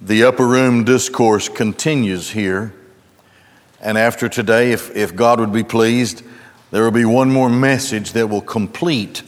The 0.00 0.22
upper 0.22 0.46
room 0.46 0.84
discourse 0.84 1.48
continues 1.48 2.30
here. 2.30 2.72
And 3.80 3.98
after 3.98 4.28
today, 4.28 4.70
if, 4.70 4.94
if 4.94 5.16
God 5.16 5.40
would 5.40 5.52
be 5.52 5.64
pleased, 5.64 6.22
there 6.70 6.84
will 6.84 6.92
be 6.92 7.04
one 7.04 7.32
more 7.32 7.50
message 7.50 8.12
that 8.12 8.28
will 8.28 8.40
complete 8.40 9.22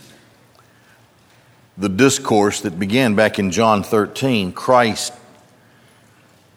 the 1.76 1.88
discourse 1.88 2.60
that 2.60 2.78
began 2.78 3.16
back 3.16 3.38
in 3.38 3.50
John 3.50 3.82
13 3.82 4.52
Christ 4.52 5.12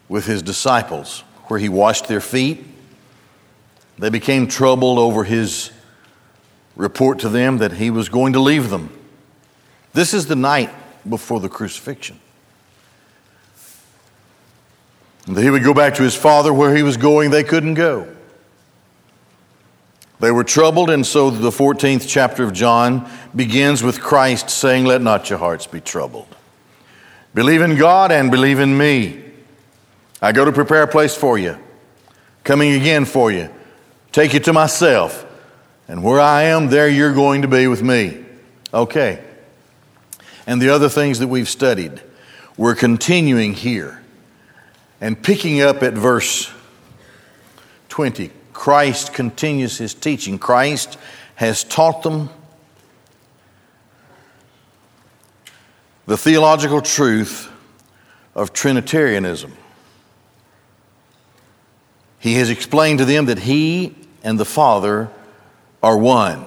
with 0.08 0.28
his 0.28 0.44
disciples, 0.44 1.22
where 1.46 1.60
he 1.60 1.70
washed 1.70 2.08
their 2.08 2.22
feet. 2.22 2.64
They 3.98 4.10
became 4.10 4.48
troubled 4.48 5.00
over 5.00 5.24
his 5.24 5.72
report 6.76 7.20
to 7.20 7.30
them 7.30 7.58
that 7.60 7.74
he 7.74 7.90
was 7.90 8.10
going 8.10 8.34
to 8.34 8.40
leave 8.40 8.70
them. 8.70 8.96
This 9.94 10.14
is 10.14 10.28
the 10.28 10.36
night 10.36 10.70
before 11.10 11.40
the 11.40 11.50
crucifixion. 11.50 12.20
That 15.28 15.42
he 15.42 15.50
would 15.50 15.64
go 15.64 15.74
back 15.74 15.96
to 15.96 16.04
his 16.04 16.16
father 16.16 16.54
where 16.54 16.76
he 16.76 16.84
was 16.84 16.98
going, 16.98 17.32
they 17.32 17.44
couldn't 17.44 17.76
go. 17.76 18.14
They 20.20 20.32
were 20.32 20.44
troubled, 20.44 20.90
and 20.90 21.06
so 21.06 21.30
the 21.30 21.50
14th 21.50 22.08
chapter 22.08 22.44
of 22.44 22.54
John 22.54 23.10
begins 23.36 23.84
with 23.84 24.02
Christ 24.02 24.50
saying, 24.50 24.86
Let 24.86 25.02
not 25.02 25.30
your 25.30 25.40
hearts 25.40 25.68
be 25.68 25.82
troubled. 25.82 26.34
Believe 27.34 27.62
in 27.62 27.78
God 27.78 28.12
and 28.12 28.32
believe 28.32 28.60
in 28.60 28.78
me. 28.78 29.22
I 30.22 30.32
go 30.32 30.46
to 30.46 30.52
prepare 30.52 30.84
a 30.84 30.88
place 30.88 31.16
for 31.16 31.38
you, 31.38 31.58
coming 32.44 32.74
again 32.74 33.06
for 33.06 33.32
you, 33.32 33.50
take 34.12 34.34
you 34.34 34.40
to 34.42 34.54
myself, 34.54 35.26
and 35.88 36.04
where 36.04 36.20
I 36.20 36.44
am, 36.44 36.68
there 36.68 36.88
you're 36.88 37.14
going 37.14 37.42
to 37.42 37.48
be 37.48 37.68
with 37.68 37.82
me. 37.82 38.24
Okay. 38.74 39.24
And 40.48 40.62
the 40.62 40.70
other 40.70 40.90
things 40.90 41.20
that 41.20 41.28
we've 41.28 41.50
studied, 41.50 42.02
we're 42.56 42.76
continuing 42.76 43.54
here 43.54 44.03
and 45.02 45.22
picking 45.22 45.62
up 45.62 45.84
at 45.84 45.94
verse 45.94 46.52
20, 47.90 48.32
Christ 48.54 49.14
continues 49.14 49.78
his 49.78 49.94
teaching. 49.94 50.40
Christ 50.40 50.98
has 51.36 51.64
taught 51.64 52.04
them 52.04 52.30
the 56.06 56.18
theological 56.18 56.82
truth 56.82 57.50
of 58.36 58.54
Trinitarianism. 58.54 59.54
He 62.20 62.36
has 62.36 62.50
explained 62.50 63.00
to 63.00 63.06
them 63.06 63.26
that 63.26 63.40
he 63.40 63.96
and 64.24 64.40
the 64.40 64.46
Father 64.46 65.10
are 65.82 65.98
one. 65.98 66.46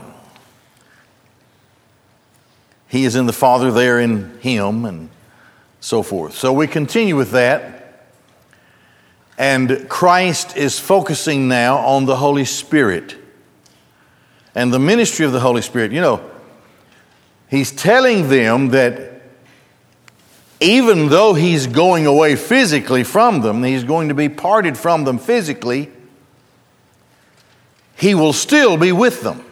He 2.89 3.05
is 3.05 3.17
in 3.17 3.27
the 3.27 3.33
Father, 3.33 3.71
they 3.71 3.89
are 3.89 4.01
in 4.01 4.39
Him, 4.41 4.85
and 4.85 5.11
so 5.81 6.03
forth. 6.03 6.35
So 6.35 6.53
we 6.53 6.67
continue 6.67 7.17
with 7.17 7.33
that. 7.33 7.76
And 9.39 9.89
Christ 9.89 10.57
is 10.57 10.79
focusing 10.79 11.49
now 11.49 11.79
on 11.79 12.07
the 12.07 12.17
Holy 12.17 12.45
Spirit 12.45 13.17
and 14.55 14.73
the 14.73 14.79
ministry 14.79 15.27
of 15.27 15.33
the 15.33 15.41
Holy 15.41 15.61
Spirit. 15.63 15.93
You 15.93 16.01
know, 16.01 16.31
He's 17.49 17.71
telling 17.71 18.29
them 18.29 18.71
that 18.71 19.23
even 20.59 21.11
though 21.11 21.35
He's 21.35 21.67
going 21.67 22.07
away 22.07 22.35
physically 22.35 23.05
from 23.05 23.43
them, 23.43 23.63
He's 23.63 23.85
going 23.85 24.09
to 24.09 24.15
be 24.15 24.31
parted 24.31 24.79
from 24.79 25.05
them 25.05 25.19
physically, 25.19 25.91
He 27.97 28.15
will 28.15 28.33
still 28.33 28.79
be 28.79 28.91
with 28.91 29.21
them. 29.21 29.45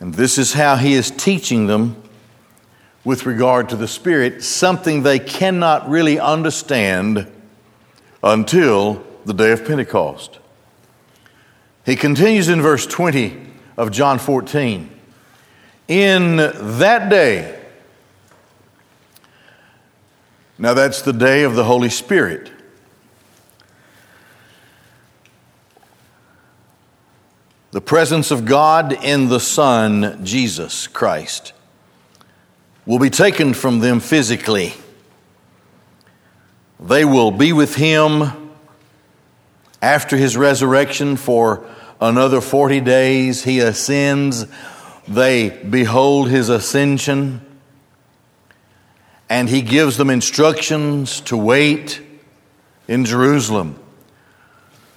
And 0.00 0.14
this 0.14 0.38
is 0.38 0.54
how 0.54 0.76
He 0.76 0.94
is 0.94 1.10
teaching 1.10 1.66
them 1.66 2.02
with 3.04 3.26
regard 3.26 3.68
to 3.68 3.76
the 3.76 3.88
Spirit, 3.88 4.42
something 4.42 5.02
they 5.02 5.18
cannot 5.18 5.88
really 5.90 6.18
understand 6.18 7.30
until 8.22 9.04
the 9.24 9.34
day 9.34 9.52
of 9.52 9.64
Pentecost. 9.64 10.38
He 11.84 11.96
continues 11.96 12.48
in 12.48 12.60
verse 12.60 12.86
20 12.86 13.36
of 13.76 13.90
John 13.90 14.18
14. 14.18 14.90
In 15.88 16.36
that 16.36 17.08
day, 17.08 17.58
now 20.58 20.74
that's 20.74 21.02
the 21.02 21.12
day 21.12 21.42
of 21.42 21.54
the 21.54 21.64
Holy 21.64 21.88
Spirit. 21.88 22.52
The 27.72 27.80
presence 27.80 28.30
of 28.30 28.44
God 28.44 28.92
in 29.04 29.28
the 29.28 29.40
Son, 29.40 30.24
Jesus 30.24 30.86
Christ, 30.86 31.52
will 32.84 32.98
be 32.98 33.10
taken 33.10 33.54
from 33.54 33.78
them 33.78 34.00
physically. 34.00 34.74
They 36.80 37.04
will 37.04 37.30
be 37.30 37.52
with 37.52 37.74
him 37.74 38.50
after 39.82 40.16
his 40.16 40.36
resurrection 40.36 41.16
for 41.16 41.66
another 42.00 42.40
40 42.40 42.80
days. 42.80 43.44
He 43.44 43.60
ascends. 43.60 44.46
They 45.06 45.50
behold 45.50 46.30
his 46.30 46.48
ascension. 46.48 47.44
And 49.28 49.48
he 49.48 49.60
gives 49.60 49.98
them 49.98 50.08
instructions 50.08 51.20
to 51.22 51.36
wait 51.36 52.00
in 52.88 53.04
Jerusalem 53.04 53.78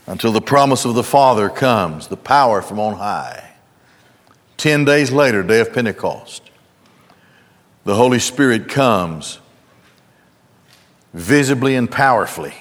until 0.07 0.31
the 0.31 0.41
promise 0.41 0.85
of 0.85 0.95
the 0.95 1.03
Father 1.03 1.49
comes, 1.49 2.07
the 2.07 2.17
power 2.17 2.61
from 2.61 2.79
on 2.79 2.95
high. 2.95 3.51
Ten 4.55 4.85
days 4.85 5.11
later, 5.11 5.43
day 5.43 5.59
of 5.59 5.73
Pentecost, 5.73 6.49
the 7.83 7.95
Holy 7.95 8.19
Spirit 8.19 8.69
comes 8.69 9.39
visibly 11.13 11.75
and 11.75 11.89
powerfully 11.89 12.55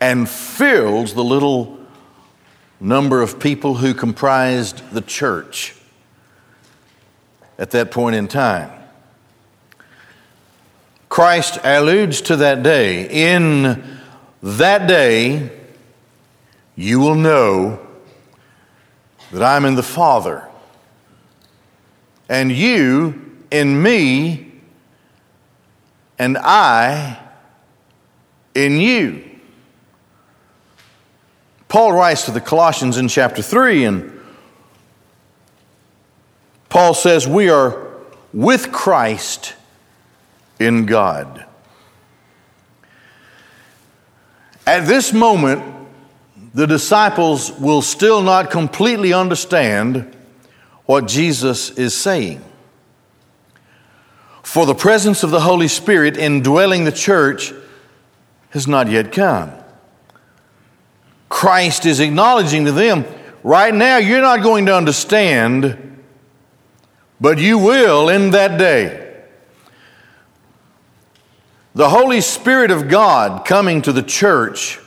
and 0.00 0.28
fills 0.28 1.14
the 1.14 1.22
little 1.22 1.78
number 2.80 3.22
of 3.22 3.38
people 3.38 3.76
who 3.76 3.94
comprised 3.94 4.90
the 4.90 5.00
church 5.00 5.76
at 7.58 7.70
that 7.70 7.92
point 7.92 8.16
in 8.16 8.26
time. 8.26 8.70
Christ 11.08 11.60
alludes 11.62 12.20
to 12.22 12.36
that 12.36 12.62
day. 12.64 13.32
In 13.34 14.00
that 14.42 14.88
day, 14.88 15.50
you 16.74 16.98
will 16.98 17.14
know 17.14 17.78
that 19.30 19.42
I'm 19.42 19.64
in 19.64 19.76
the 19.76 19.82
Father, 19.82 20.48
and 22.28 22.50
you 22.50 23.36
in 23.50 23.80
me 23.80 24.51
and 26.22 26.38
I 26.38 27.18
in 28.54 28.78
you. 28.78 29.24
Paul 31.66 31.94
writes 31.94 32.26
to 32.26 32.30
the 32.30 32.40
Colossians 32.40 32.96
in 32.96 33.08
chapter 33.08 33.42
3, 33.42 33.84
and 33.84 34.20
Paul 36.68 36.94
says, 36.94 37.26
We 37.26 37.48
are 37.50 37.88
with 38.32 38.70
Christ 38.70 39.54
in 40.60 40.86
God. 40.86 41.44
At 44.64 44.86
this 44.86 45.12
moment, 45.12 45.88
the 46.54 46.68
disciples 46.68 47.50
will 47.58 47.82
still 47.82 48.22
not 48.22 48.52
completely 48.52 49.12
understand 49.12 50.16
what 50.86 51.08
Jesus 51.08 51.70
is 51.70 51.96
saying. 51.96 52.44
For 54.52 54.66
the 54.66 54.74
presence 54.74 55.22
of 55.22 55.30
the 55.30 55.40
Holy 55.40 55.66
Spirit 55.66 56.18
indwelling 56.18 56.84
the 56.84 56.92
church 56.92 57.54
has 58.50 58.68
not 58.68 58.90
yet 58.90 59.10
come. 59.10 59.50
Christ 61.30 61.86
is 61.86 62.00
acknowledging 62.00 62.66
to 62.66 62.72
them, 62.72 63.06
right 63.42 63.74
now 63.74 63.96
you're 63.96 64.20
not 64.20 64.42
going 64.42 64.66
to 64.66 64.76
understand, 64.76 66.02
but 67.18 67.38
you 67.38 67.56
will 67.56 68.10
in 68.10 68.32
that 68.32 68.58
day. 68.58 69.22
The 71.74 71.88
Holy 71.88 72.20
Spirit 72.20 72.70
of 72.70 72.88
God 72.88 73.46
coming 73.46 73.80
to 73.80 73.90
the 73.90 74.02
church, 74.02 74.78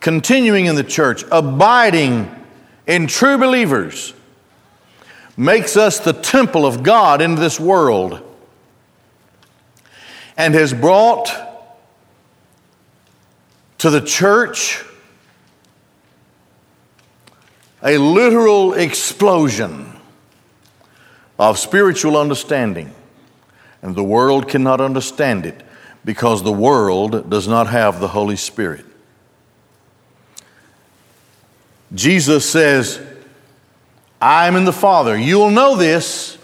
continuing 0.00 0.64
in 0.64 0.74
the 0.74 0.82
church, 0.82 1.22
abiding 1.30 2.34
in 2.86 3.08
true 3.08 3.36
believers, 3.36 4.14
makes 5.36 5.76
us 5.76 5.98
the 6.00 6.14
temple 6.14 6.64
of 6.64 6.82
God 6.82 7.20
in 7.20 7.34
this 7.34 7.60
world 7.60 8.30
and 10.42 10.54
has 10.54 10.74
brought 10.74 11.32
to 13.78 13.90
the 13.90 14.00
church 14.00 14.84
a 17.80 17.96
literal 17.96 18.74
explosion 18.74 19.92
of 21.38 21.60
spiritual 21.60 22.16
understanding. 22.16 22.92
And 23.82 23.94
the 23.94 24.02
world 24.02 24.48
cannot 24.48 24.80
understand 24.80 25.46
it 25.46 25.62
because 26.04 26.42
the 26.42 26.50
world 26.50 27.30
does 27.30 27.46
not 27.46 27.68
have 27.68 28.00
the 28.00 28.08
Holy 28.08 28.34
Spirit. 28.34 28.84
Jesus 31.94 32.50
says, 32.50 33.00
I 34.20 34.48
am 34.48 34.56
in 34.56 34.64
the 34.64 34.72
Father. 34.72 35.16
You 35.16 35.38
will 35.38 35.52
know 35.52 35.76
this 35.76 36.36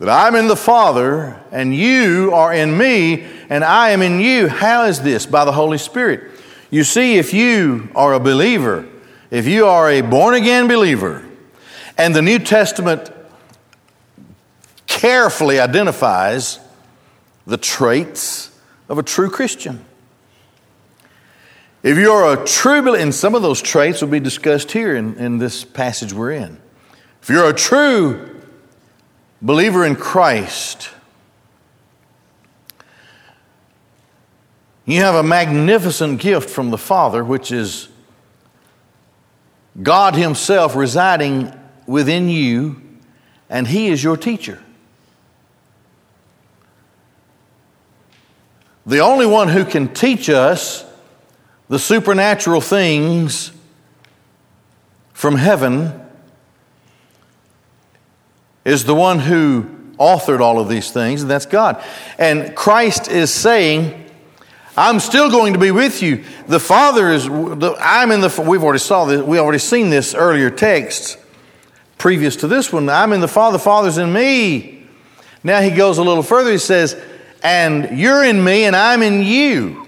that 0.00 0.08
I'm 0.08 0.34
in 0.34 0.48
the 0.48 0.56
Father, 0.56 1.38
and 1.52 1.76
you 1.76 2.32
are 2.32 2.54
in 2.54 2.76
me, 2.76 3.22
and 3.50 3.62
I 3.62 3.90
am 3.90 4.00
in 4.00 4.18
you. 4.18 4.48
How 4.48 4.86
is 4.86 5.02
this? 5.02 5.26
By 5.26 5.44
the 5.44 5.52
Holy 5.52 5.76
Spirit. 5.76 6.40
You 6.70 6.84
see, 6.84 7.18
if 7.18 7.34
you 7.34 7.90
are 7.94 8.14
a 8.14 8.20
believer, 8.20 8.88
if 9.30 9.46
you 9.46 9.66
are 9.66 9.90
a 9.90 10.00
born 10.00 10.34
again 10.34 10.68
believer, 10.68 11.22
and 11.98 12.16
the 12.16 12.22
New 12.22 12.38
Testament 12.38 13.12
carefully 14.86 15.60
identifies 15.60 16.60
the 17.46 17.58
traits 17.58 18.58
of 18.88 18.96
a 18.96 19.02
true 19.02 19.28
Christian. 19.28 19.84
If 21.82 21.98
you're 21.98 22.32
a 22.32 22.46
true 22.46 22.80
believer, 22.80 23.02
and 23.02 23.14
some 23.14 23.34
of 23.34 23.42
those 23.42 23.60
traits 23.60 24.00
will 24.00 24.08
be 24.08 24.20
discussed 24.20 24.72
here 24.72 24.96
in, 24.96 25.16
in 25.16 25.36
this 25.36 25.62
passage 25.62 26.14
we're 26.14 26.32
in. 26.32 26.58
If 27.20 27.28
you're 27.28 27.50
a 27.50 27.54
true 27.54 28.39
believer 29.42 29.84
in 29.84 29.96
Christ, 29.96 30.90
you 34.84 35.00
have 35.00 35.14
a 35.14 35.22
magnificent 35.22 36.20
gift 36.20 36.50
from 36.50 36.70
the 36.70 36.78
Father, 36.78 37.24
which 37.24 37.52
is 37.52 37.88
God 39.82 40.14
Himself 40.14 40.74
residing 40.74 41.52
within 41.86 42.28
you, 42.28 42.82
and 43.48 43.66
He 43.66 43.88
is 43.88 44.02
your 44.02 44.16
teacher. 44.16 44.62
The 48.86 48.98
only 48.98 49.26
one 49.26 49.48
who 49.48 49.64
can 49.64 49.92
teach 49.92 50.28
us 50.28 50.84
the 51.68 51.78
supernatural 51.78 52.60
things 52.60 53.52
from 55.12 55.36
heaven 55.36 55.99
is 58.64 58.84
the 58.84 58.94
one 58.94 59.18
who 59.18 59.64
authored 59.98 60.40
all 60.40 60.58
of 60.58 60.68
these 60.68 60.90
things, 60.90 61.22
and 61.22 61.30
that's 61.30 61.46
God. 61.46 61.82
And 62.18 62.54
Christ 62.56 63.08
is 63.08 63.32
saying, 63.32 64.10
I'm 64.76 65.00
still 65.00 65.30
going 65.30 65.52
to 65.52 65.58
be 65.58 65.70
with 65.70 66.02
you. 66.02 66.24
The 66.46 66.60
Father 66.60 67.10
is, 67.10 67.28
I'm 67.28 68.10
in 68.10 68.20
the, 68.20 68.44
we've 68.46 68.62
already 68.62 68.78
saw 68.78 69.04
this, 69.04 69.22
we 69.22 69.38
already 69.38 69.58
seen 69.58 69.90
this 69.90 70.14
earlier 70.14 70.50
text 70.50 71.18
previous 71.98 72.36
to 72.36 72.48
this 72.48 72.72
one. 72.72 72.88
I'm 72.88 73.12
in 73.12 73.20
the 73.20 73.28
Father, 73.28 73.58
the 73.58 73.62
Father's 73.62 73.98
in 73.98 74.12
me. 74.12 74.86
Now 75.44 75.60
he 75.60 75.70
goes 75.70 75.98
a 75.98 76.02
little 76.02 76.22
further. 76.22 76.50
He 76.50 76.58
says, 76.58 77.00
and 77.42 77.98
you're 77.98 78.24
in 78.24 78.42
me 78.42 78.64
and 78.64 78.74
I'm 78.74 79.02
in 79.02 79.22
you. 79.22 79.86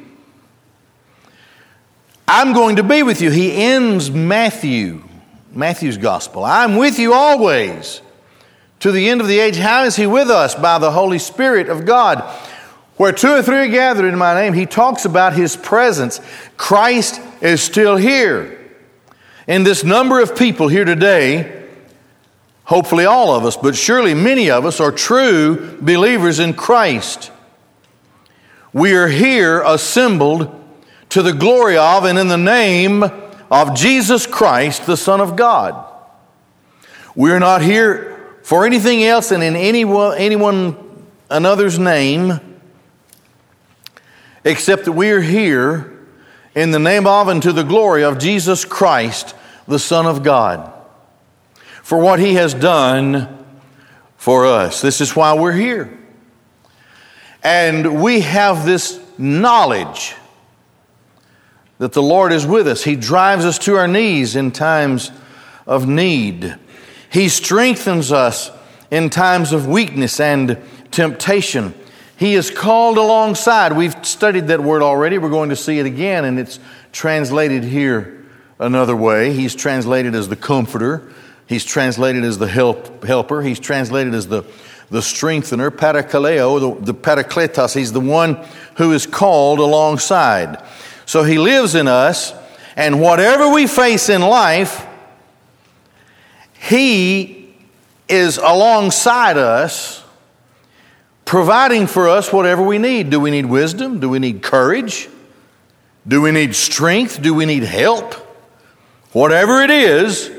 I'm 2.29 2.53
going 2.53 2.77
to 2.77 2.83
be 2.83 3.03
with 3.03 3.21
you. 3.21 3.31
He 3.31 3.53
ends 3.53 4.11
Matthew, 4.11 5.05
Matthew's 5.53 5.97
gospel. 5.97 6.45
I'm 6.45 6.77
with 6.77 6.99
you 6.99 7.15
always 7.15 8.01
to 8.83 8.91
the 8.91 9.09
end 9.09 9.21
of 9.21 9.29
the 9.29 9.39
age. 9.39 9.59
How 9.59 9.85
is 9.85 9.95
He 9.95 10.09
with 10.09 10.29
us? 10.29 10.57
By 10.57 10.81
the 10.81 10.91
Holy 10.91 11.21
Spirit 11.21 11.69
of 11.69 11.87
God. 11.87 12.21
Where 12.97 13.13
two 13.13 13.31
or 13.31 13.41
three 13.41 13.59
are 13.59 13.69
gathered 13.69 14.07
in 14.07 14.19
my 14.19 14.35
name, 14.35 14.55
He 14.55 14.67
talks 14.67 15.05
about 15.05 15.35
His 15.35 15.57
presence. 15.57 16.21
Christ 16.57 17.21
is 17.41 17.63
still 17.63 17.97
here. 17.97 18.59
And 19.47 19.65
this 19.65 19.85
number 19.85 20.21
of 20.21 20.35
people 20.35 20.67
here 20.67 20.85
today, 20.85 21.65
hopefully 22.65 23.05
all 23.05 23.33
of 23.33 23.45
us, 23.45 23.57
but 23.57 23.77
surely 23.77 24.15
many 24.15 24.51
of 24.51 24.67
us, 24.67 24.81
are 24.81 24.91
true 24.91 25.79
believers 25.81 26.41
in 26.41 26.53
Christ. 26.53 27.31
We 28.73 28.97
are 28.97 29.09
here 29.09 29.63
assembled 29.63 30.61
to 31.11 31.23
the 31.23 31.33
glory 31.33 31.77
of 31.77 32.03
and 32.03 32.19
in 32.19 32.27
the 32.27 32.37
name 32.37 33.05
of 33.49 33.77
Jesus 33.77 34.27
Christ, 34.27 34.87
the 34.87 34.97
Son 34.97 35.21
of 35.21 35.37
God. 35.37 35.89
We 37.15 37.31
are 37.31 37.39
not 37.39 37.63
here 37.63 38.13
for 38.43 38.67
anything 38.67 39.05
else 39.05 39.31
and 39.31 39.43
in 39.43 39.57
anyone, 39.57 40.17
anyone 40.19 40.77
another's 41.31 41.79
name, 41.79 42.41
except 44.45 44.85
that 44.85 44.93
we 44.93 45.11
are 45.11 45.21
here 45.21 46.07
in 46.55 46.71
the 46.71 46.79
name 46.79 47.07
of 47.07 47.29
and 47.29 47.43
to 47.43 47.53
the 47.53 47.63
glory 47.63 48.05
of 48.05 48.19
Jesus 48.19 48.65
Christ, 48.65 49.35
the 49.67 49.79
Son 49.79 50.07
of 50.07 50.23
God, 50.23 50.73
for 51.83 51.99
what 51.99 52.19
He 52.19 52.35
has 52.35 52.53
done 52.53 53.47
for 54.17 54.47
us. 54.47 54.81
This 54.81 55.01
is 55.01 55.17
why 55.17 55.35
we're 55.35 55.53
here. 55.53 55.99
And 57.43 58.03
we 58.03 58.21
have 58.21 58.65
this 58.65 59.01
knowledge 59.19 60.15
that 61.79 61.93
the 61.93 62.03
Lord 62.03 62.33
is 62.33 62.47
with 62.47 62.69
us. 62.69 62.85
He 62.85 62.95
drives 62.95 63.45
us 63.45 63.59
to 63.61 63.77
our 63.77 63.89
knees 63.89 64.37
in 64.37 64.53
times 64.53 65.11
of 65.67 65.89
need. 65.89 66.57
He 67.13 67.29
strengthens 67.29 68.11
us 68.11 68.51
in 68.91 69.11
times 69.11 69.53
of 69.53 69.69
weakness 69.69 70.19
and 70.19 70.59
temptation. 70.91 71.75
He 72.17 72.35
is 72.35 72.51
called 72.51 72.97
alongside. 72.97 73.75
We've 73.75 73.95
studied 74.07 74.47
that 74.47 74.63
word 74.63 74.81
already. 74.83 75.19
We're 75.19 75.29
going 75.29 75.51
to 75.51 75.57
see 75.57 75.79
it 75.79 75.85
again, 75.85 76.25
and 76.25 76.39
it's 76.39 76.59
translated 76.91 77.65
here 77.65 78.25
another 78.59 78.97
way. 78.97 79.35
He's 79.35 79.55
translated 79.55 80.15
as 80.15 80.29
the 80.29 80.37
comforter. 80.37 81.13
He's 81.47 81.67
translated 81.67 82.25
as 82.25 82.39
the 82.39 82.49
help, 82.49 83.05
helper. 83.05 83.43
He's 83.43 83.61
translated 83.61 84.15
as 84.15 84.29
the, 84.29 84.45
the 84.89 85.03
strengthener, 85.03 85.71
parakaleo, 85.71 86.79
the, 86.79 86.93
the 86.93 86.95
parakletos. 86.95 87.75
He's 87.75 87.93
the 87.93 88.01
one 88.01 88.43
who 88.77 88.93
is 88.93 89.07
called 89.07 89.59
alongside. 89.59 90.65
So 91.05 91.25
he 91.25 91.37
lives 91.37 91.75
in 91.75 91.89
us, 91.89 92.33
and 92.75 93.03
whatever 93.03 93.53
we 93.53 93.67
face 93.67 94.09
in 94.09 94.23
life, 94.23 94.87
he 96.73 97.55
is 98.09 98.39
alongside 98.39 99.37
us, 99.37 100.03
providing 101.27 101.87
for 101.87 102.09
us 102.09 102.33
whatever 102.33 102.63
we 102.63 102.79
need. 102.79 103.11
Do 103.11 103.21
we 103.21 103.31
need 103.31 103.45
wisdom? 103.45 104.01
Do 104.01 104.09
we 104.09 104.19
need 104.19 104.43
courage? 104.43 105.11
Do 106.09 106.23
we 106.23 106.31
need 106.31 106.55
strength? 106.55 107.21
Do 107.21 107.35
we 107.35 107.45
need 107.45 107.63
help? 107.63 108.15
Whatever 109.13 109.61
it 109.61 109.71
is, 109.71 110.31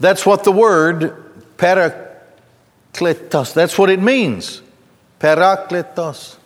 that's 0.00 0.24
what 0.24 0.44
the 0.44 0.52
word 0.52 1.22
parakletos, 1.58 3.52
that's 3.52 3.78
what 3.78 3.90
it 3.90 4.00
means. 4.00 4.62
Parakletos. 5.20 6.36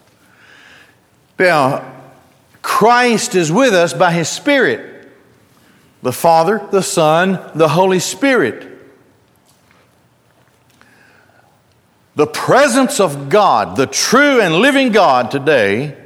Now, 1.39 1.95
Christ 2.63 3.37
is 3.37 3.53
with 3.53 3.75
us 3.75 3.95
by 3.95 4.11
His 4.11 4.29
Spirit. 4.29 5.09
The 6.03 6.13
Father, 6.13 6.67
the 6.73 6.83
Son, 6.83 7.39
the 7.55 7.69
Holy 7.69 8.01
Spirit. 8.01 8.68
The 12.19 12.27
presence 12.27 12.99
of 12.99 13.29
God, 13.29 13.77
the 13.77 13.87
true 13.87 14.41
and 14.41 14.57
living 14.57 14.91
God 14.91 15.31
today, 15.31 15.97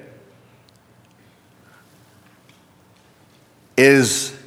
is 3.79 4.39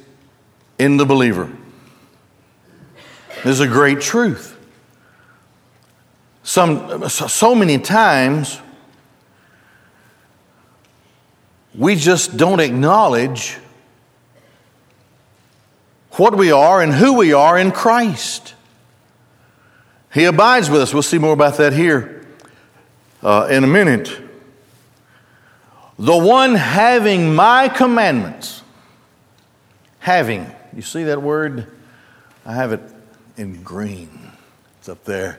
in 0.78 0.96
the 0.96 1.04
believer. 1.04 1.50
This 3.42 3.46
is 3.46 3.58
a 3.58 3.66
great 3.66 4.00
truth. 4.00 4.56
Some, 6.44 7.08
so 7.08 7.56
many 7.56 7.78
times, 7.78 8.60
we 11.74 11.96
just 11.96 12.36
don't 12.36 12.60
acknowledge 12.60 13.58
what 16.12 16.36
we 16.36 16.52
are 16.52 16.80
and 16.80 16.94
who 16.94 17.14
we 17.14 17.32
are 17.32 17.58
in 17.58 17.72
Christ. 17.72 18.54
He 20.16 20.24
abides 20.24 20.70
with 20.70 20.80
us. 20.80 20.94
We'll 20.94 21.02
see 21.02 21.18
more 21.18 21.34
about 21.34 21.58
that 21.58 21.74
here 21.74 22.26
uh, 23.22 23.48
in 23.50 23.64
a 23.64 23.66
minute. 23.66 24.18
The 25.98 26.16
one 26.16 26.54
having 26.54 27.34
my 27.34 27.68
commandments. 27.68 28.62
Having. 29.98 30.50
You 30.74 30.80
see 30.80 31.04
that 31.04 31.20
word? 31.20 31.70
I 32.46 32.54
have 32.54 32.72
it 32.72 32.80
in 33.36 33.62
green. 33.62 34.32
It's 34.78 34.88
up 34.88 35.04
there. 35.04 35.38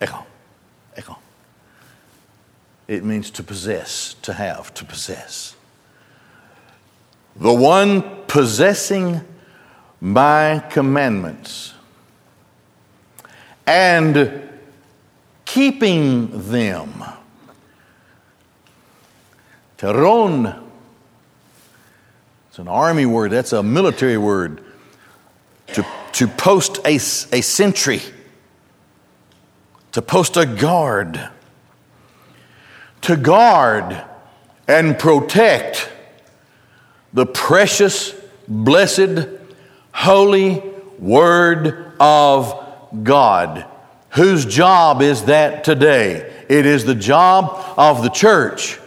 Echo. 0.00 0.24
Echo. 0.96 1.18
It 2.86 3.02
means 3.02 3.32
to 3.32 3.42
possess, 3.42 4.14
to 4.22 4.34
have, 4.34 4.72
to 4.74 4.84
possess. 4.84 5.56
The 7.34 7.52
one 7.52 8.24
possessing 8.28 9.20
my 10.00 10.64
commandments 10.70 11.74
and 13.70 14.48
keeping 15.44 16.50
them. 16.50 17.04
Teron. 19.78 20.60
It's 22.48 22.58
an 22.58 22.66
army 22.66 23.06
word, 23.06 23.30
that's 23.30 23.52
a 23.52 23.62
military 23.62 24.18
word. 24.18 24.60
To, 25.68 25.86
to 26.14 26.26
post 26.26 26.78
a, 26.84 26.96
a 26.96 26.98
sentry, 27.42 28.00
to 29.92 30.02
post 30.02 30.36
a 30.36 30.46
guard, 30.46 31.30
to 33.02 33.16
guard 33.16 34.02
and 34.66 34.98
protect 34.98 35.88
the 37.12 37.24
precious, 37.24 38.16
blessed, 38.48 39.28
holy 39.92 40.60
Word 40.98 41.94
of 42.00 42.69
God. 43.02 43.66
Whose 44.10 44.44
job 44.44 45.02
is 45.02 45.24
that 45.24 45.64
today? 45.64 46.32
It 46.48 46.66
is 46.66 46.84
the 46.84 46.94
job 46.94 47.74
of 47.76 48.02
the 48.02 48.08
church. 48.08 48.78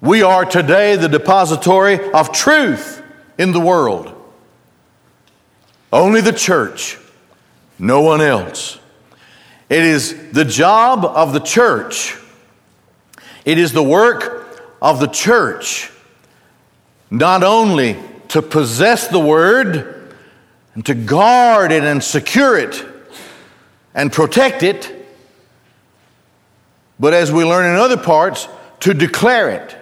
We 0.00 0.22
are 0.22 0.44
today 0.44 0.96
the 0.96 1.08
depository 1.08 2.10
of 2.10 2.32
truth 2.32 3.02
in 3.38 3.52
the 3.52 3.60
world. 3.60 4.14
Only 5.92 6.20
the 6.20 6.32
church, 6.32 6.98
no 7.78 8.02
one 8.02 8.20
else. 8.20 8.78
It 9.70 9.84
is 9.84 10.32
the 10.32 10.44
job 10.44 11.04
of 11.04 11.32
the 11.32 11.40
church. 11.40 12.18
It 13.44 13.58
is 13.58 13.72
the 13.72 13.82
work 13.82 14.60
of 14.82 15.00
the 15.00 15.06
church 15.06 15.90
not 17.12 17.42
only 17.42 17.98
to 18.28 18.40
possess 18.40 19.08
the 19.08 19.18
word 19.18 20.01
and 20.74 20.84
to 20.86 20.94
guard 20.94 21.72
it 21.72 21.84
and 21.84 22.02
secure 22.02 22.58
it 22.58 22.84
and 23.94 24.10
protect 24.12 24.62
it, 24.62 24.90
but 26.98 27.12
as 27.12 27.30
we 27.30 27.44
learn 27.44 27.66
in 27.70 27.76
other 27.76 27.96
parts, 27.96 28.48
to 28.80 28.94
declare 28.94 29.50
it, 29.50 29.76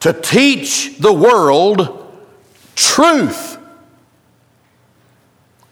to 0.00 0.12
teach 0.12 0.98
the 0.98 1.12
world 1.12 2.00
truth. 2.74 3.58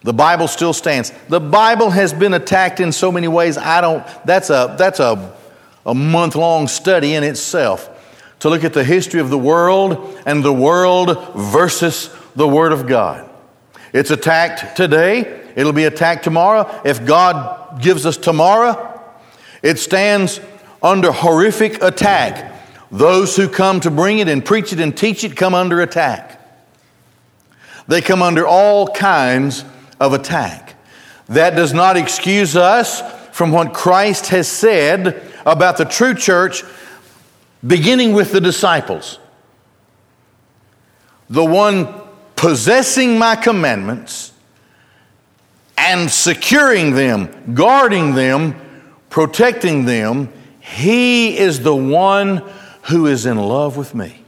The 0.03 0.13
Bible 0.13 0.49
still 0.49 0.73
stands. 0.73 1.13
The 1.29 1.41
Bible 1.41 1.91
has 1.91 2.13
been 2.13 2.35
attacked 2.35 2.81
in 2.81 2.93
so 2.93 3.13
many 3.13 3.29
ways. 3.29 3.57
I 3.57 3.81
don't, 3.81 4.05
that's 4.25 4.51
a, 4.51 4.75
that's 4.77 5.01
a, 5.01 5.35
a 5.87 5.95
month 5.95 6.35
long 6.35 6.67
study 6.67 7.15
in 7.15 7.23
itself 7.23 7.89
to 8.41 8.51
look 8.51 8.65
at 8.65 8.73
the 8.73 8.83
history 8.83 9.21
of 9.21 9.31
the 9.31 9.39
world 9.39 10.21
and 10.27 10.45
the 10.45 10.53
world 10.53 11.33
versus 11.35 12.09
the 12.35 12.49
Word 12.49 12.73
of 12.73 12.87
God. 12.87 13.29
It's 13.93 14.11
attacked 14.11 14.77
today. 14.77 15.41
It'll 15.55 15.73
be 15.73 15.85
attacked 15.85 16.25
tomorrow. 16.25 16.81
If 16.85 17.05
God 17.05 17.83
gives 17.83 18.07
us 18.07 18.17
tomorrow, 18.17 19.01
it 19.63 19.79
stands 19.79 20.41
under 20.83 21.13
horrific 21.13 21.83
attack. 21.83 22.61
Those 22.91 23.37
who 23.37 23.49
come 23.49 23.81
to 23.81 23.91
bring 23.91 24.19
it 24.19 24.29
and 24.29 24.45
preach 24.45 24.73
it 24.73 24.81
and 24.81 24.97
teach 24.97 25.25
it 25.25 25.37
come 25.37 25.55
under 25.55 25.81
attack. 25.81 26.41
They 27.89 28.01
come 28.01 28.23
under 28.23 28.47
all 28.47 28.89
kinds 28.89 29.65
of 30.01 30.13
attack. 30.13 30.75
That 31.29 31.55
does 31.57 31.73
not 31.73 31.97
excuse 31.97 32.57
us 32.57 33.03
from 33.35 33.53
what 33.53 33.73
Christ 33.73 34.29
has 34.29 34.49
said 34.49 35.23
about 35.47 35.79
the 35.79 35.85
true 35.85 36.15
church, 36.15 36.63
beginning 37.67 38.13
with 38.13 38.33
the 38.33 38.41
disciples. 38.41 39.19
The 41.31 41.45
one 41.45 42.02
possessing 42.43 43.21
my 43.21 43.37
commandments 43.37 44.33
and 45.79 46.11
securing 46.11 46.93
them, 46.93 47.55
guarding 47.55 48.17
them, 48.17 48.61
protecting 49.11 49.85
them, 49.85 50.29
he 50.59 51.39
is 51.39 51.61
the 51.61 51.77
one 51.77 52.39
who 52.91 53.07
is 53.07 53.27
in 53.27 53.37
love 53.37 53.77
with 53.77 53.95
me. 53.95 54.25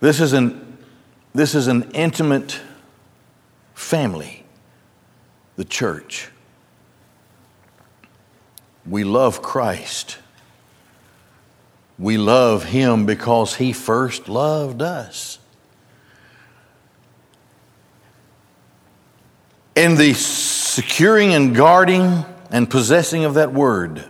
This 0.00 0.20
is 0.20 0.32
an, 0.32 0.78
this 1.34 1.54
is 1.54 1.66
an 1.66 1.90
intimate 1.92 2.58
family, 3.74 4.42
the 5.56 5.66
church. 5.66 6.30
We 8.86 9.04
love 9.04 9.42
Christ. 9.42 10.16
We 11.98 12.16
love 12.16 12.64
Him 12.64 13.04
because 13.04 13.56
He 13.56 13.74
first 13.74 14.30
loved 14.30 14.80
us. 14.80 15.40
In 19.76 19.96
the 19.96 20.14
securing 20.14 21.34
and 21.34 21.54
guarding 21.54 22.24
and 22.50 22.70
possessing 22.70 23.24
of 23.24 23.34
that 23.34 23.52
word, 23.52 24.04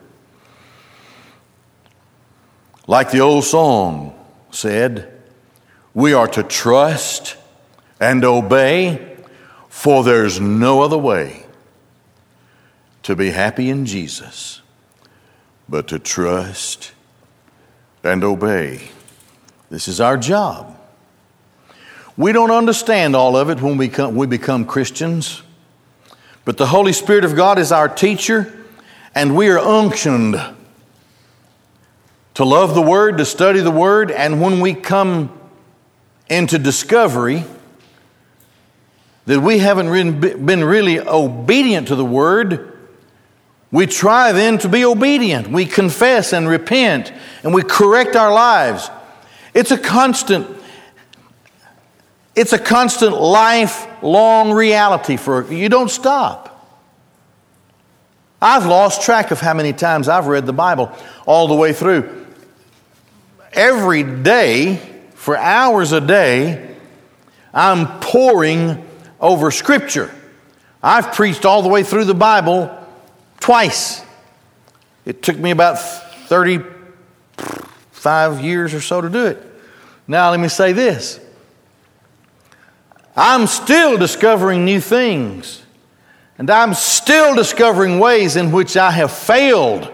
like 2.86 3.10
the 3.10 3.20
old 3.20 3.44
song 3.44 4.14
said, 4.50 5.22
we 5.94 6.12
are 6.12 6.28
to 6.28 6.42
trust 6.42 7.36
and 7.98 8.24
obey 8.24 9.16
for 9.68 10.04
there's 10.04 10.38
no 10.38 10.82
other 10.82 10.98
way 10.98 11.46
to 13.02 13.16
be 13.16 13.30
happy 13.30 13.70
in 13.70 13.86
Jesus 13.86 14.60
but 15.68 15.88
to 15.88 15.98
trust 15.98 16.92
and 18.02 18.22
obey. 18.22 18.90
This 19.70 19.88
is 19.88 20.00
our 20.00 20.16
job. 20.16 20.78
We 22.16 22.32
don't 22.32 22.50
understand 22.50 23.16
all 23.16 23.36
of 23.36 23.50
it 23.50 23.60
when 23.60 23.76
we 23.76 23.88
we 23.88 24.26
become 24.26 24.64
Christians, 24.66 25.42
but 26.44 26.56
the 26.56 26.66
Holy 26.66 26.92
Spirit 26.92 27.24
of 27.24 27.36
God 27.36 27.58
is 27.58 27.72
our 27.72 27.88
teacher, 27.88 28.52
and 29.14 29.36
we 29.36 29.48
are 29.48 29.58
unctioned 29.58 30.40
to 32.34 32.44
love 32.44 32.74
the 32.74 32.82
Word, 32.82 33.18
to 33.18 33.24
study 33.24 33.60
the 33.60 33.70
Word, 33.70 34.10
and 34.10 34.40
when 34.40 34.60
we 34.60 34.74
come 34.74 35.30
into 36.28 36.58
discovery, 36.58 37.44
that 39.26 39.40
we 39.40 39.58
haven't 39.58 40.20
been 40.20 40.64
really 40.64 41.00
obedient 41.00 41.88
to 41.88 41.96
the 41.96 42.04
word, 42.04 42.72
we 43.70 43.86
try 43.86 44.32
then 44.32 44.58
to 44.58 44.68
be 44.68 44.84
obedient. 44.84 45.48
We 45.48 45.66
confess 45.66 46.32
and 46.32 46.48
repent 46.48 47.12
and 47.42 47.54
we 47.54 47.62
correct 47.62 48.16
our 48.16 48.32
lives. 48.32 48.90
It's 49.54 49.70
a 49.70 49.78
constant 49.78 50.46
it's 52.36 52.52
a 52.52 52.58
constant 52.58 53.20
lifelong 53.20 54.52
reality 54.52 55.16
for 55.16 55.52
you 55.52 55.68
don't 55.68 55.90
stop. 55.90 56.50
I've 58.42 58.66
lost 58.66 59.02
track 59.02 59.30
of 59.30 59.40
how 59.40 59.54
many 59.54 59.72
times 59.72 60.08
I've 60.08 60.26
read 60.26 60.44
the 60.44 60.52
Bible 60.52 60.92
all 61.26 61.48
the 61.48 61.54
way 61.54 61.72
through. 61.72 62.26
Every 63.52 64.02
day, 64.02 64.80
for 65.14 65.36
hours 65.36 65.92
a 65.92 66.00
day, 66.00 66.76
I'm 67.54 68.00
pouring 68.00 68.86
over 69.20 69.50
Scripture. 69.50 70.14
I've 70.82 71.14
preached 71.14 71.46
all 71.46 71.62
the 71.62 71.70
way 71.70 71.84
through 71.84 72.04
the 72.04 72.14
Bible 72.14 72.76
twice. 73.40 74.02
It 75.06 75.22
took 75.22 75.38
me 75.38 75.50
about 75.50 75.78
35 76.28 78.44
years 78.44 78.74
or 78.74 78.82
so 78.82 79.00
to 79.00 79.08
do 79.08 79.24
it. 79.26 79.42
Now, 80.06 80.30
let 80.30 80.40
me 80.40 80.48
say 80.48 80.72
this 80.72 81.23
I'm 83.16 83.46
still 83.46 83.96
discovering 83.96 84.64
new 84.64 84.80
things, 84.80 85.62
and 86.38 86.50
I'm 86.50 86.74
still 86.74 87.34
discovering 87.34 87.98
ways 87.98 88.36
in 88.36 88.50
which 88.50 88.76
I 88.76 88.90
have 88.90 89.12
failed, 89.12 89.90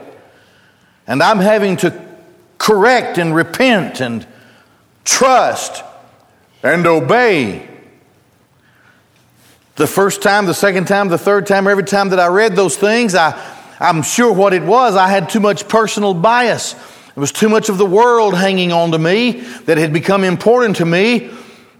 and 1.06 1.22
I'm 1.22 1.38
having 1.38 1.76
to 1.78 2.08
correct 2.58 3.18
and 3.18 3.34
repent 3.34 4.00
and 4.00 4.26
trust 5.04 5.82
and 6.62 6.86
obey 6.86 7.70
the 9.80 9.86
first 9.86 10.20
time, 10.20 10.44
the 10.44 10.52
second 10.52 10.86
time, 10.86 11.08
the 11.08 11.16
third 11.16 11.46
time, 11.46 11.66
every 11.66 11.84
time 11.84 12.10
that 12.10 12.20
I 12.20 12.26
read 12.26 12.54
those 12.54 12.76
things, 12.76 13.14
I, 13.14 13.34
I'm 13.80 14.02
sure 14.02 14.30
what 14.30 14.52
it 14.52 14.62
was, 14.62 14.94
I 14.94 15.08
had 15.08 15.30
too 15.30 15.40
much 15.40 15.68
personal 15.68 16.12
bias. 16.12 16.74
It 16.74 17.18
was 17.18 17.32
too 17.32 17.48
much 17.48 17.70
of 17.70 17.78
the 17.78 17.86
world 17.86 18.36
hanging 18.36 18.72
on 18.72 18.90
to 18.92 18.98
me 18.98 19.40
that 19.64 19.78
had 19.78 19.90
become 19.90 20.22
important 20.22 20.76
to 20.76 20.84
me. 20.84 21.30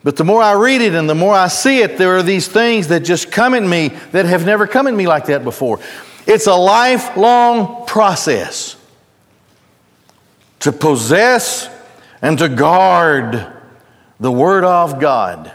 But 0.02 0.16
the 0.16 0.25
more 0.25 0.42
I 0.42 0.52
read 0.52 0.80
it 0.80 0.95
and 0.95 1.09
the 1.09 1.14
more 1.14 1.35
I 1.35 1.49
see 1.49 1.80
it, 1.80 1.99
there 1.99 2.16
are 2.16 2.23
these 2.23 2.49
things 2.49 2.88
that 2.88 3.00
just 3.00 3.30
come 3.30 3.54
at 3.54 3.62
me 3.62 3.88
that 4.12 4.25
have 4.25 4.47
never 4.47 4.66
come 4.66 4.87
at 4.87 4.95
me 4.95 5.07
like 5.07 5.26
that 5.26 5.45
before. 5.45 5.78
It's 6.26 6.47
a 6.47 6.54
lifelong 6.54 7.87
process 7.87 8.76
to 10.61 10.73
possess 10.73 11.69
and 12.23 12.38
to 12.38 12.49
guard 12.49 13.47
the 14.19 14.33
Word 14.33 14.64
of 14.64 15.00
God. 15.00 15.52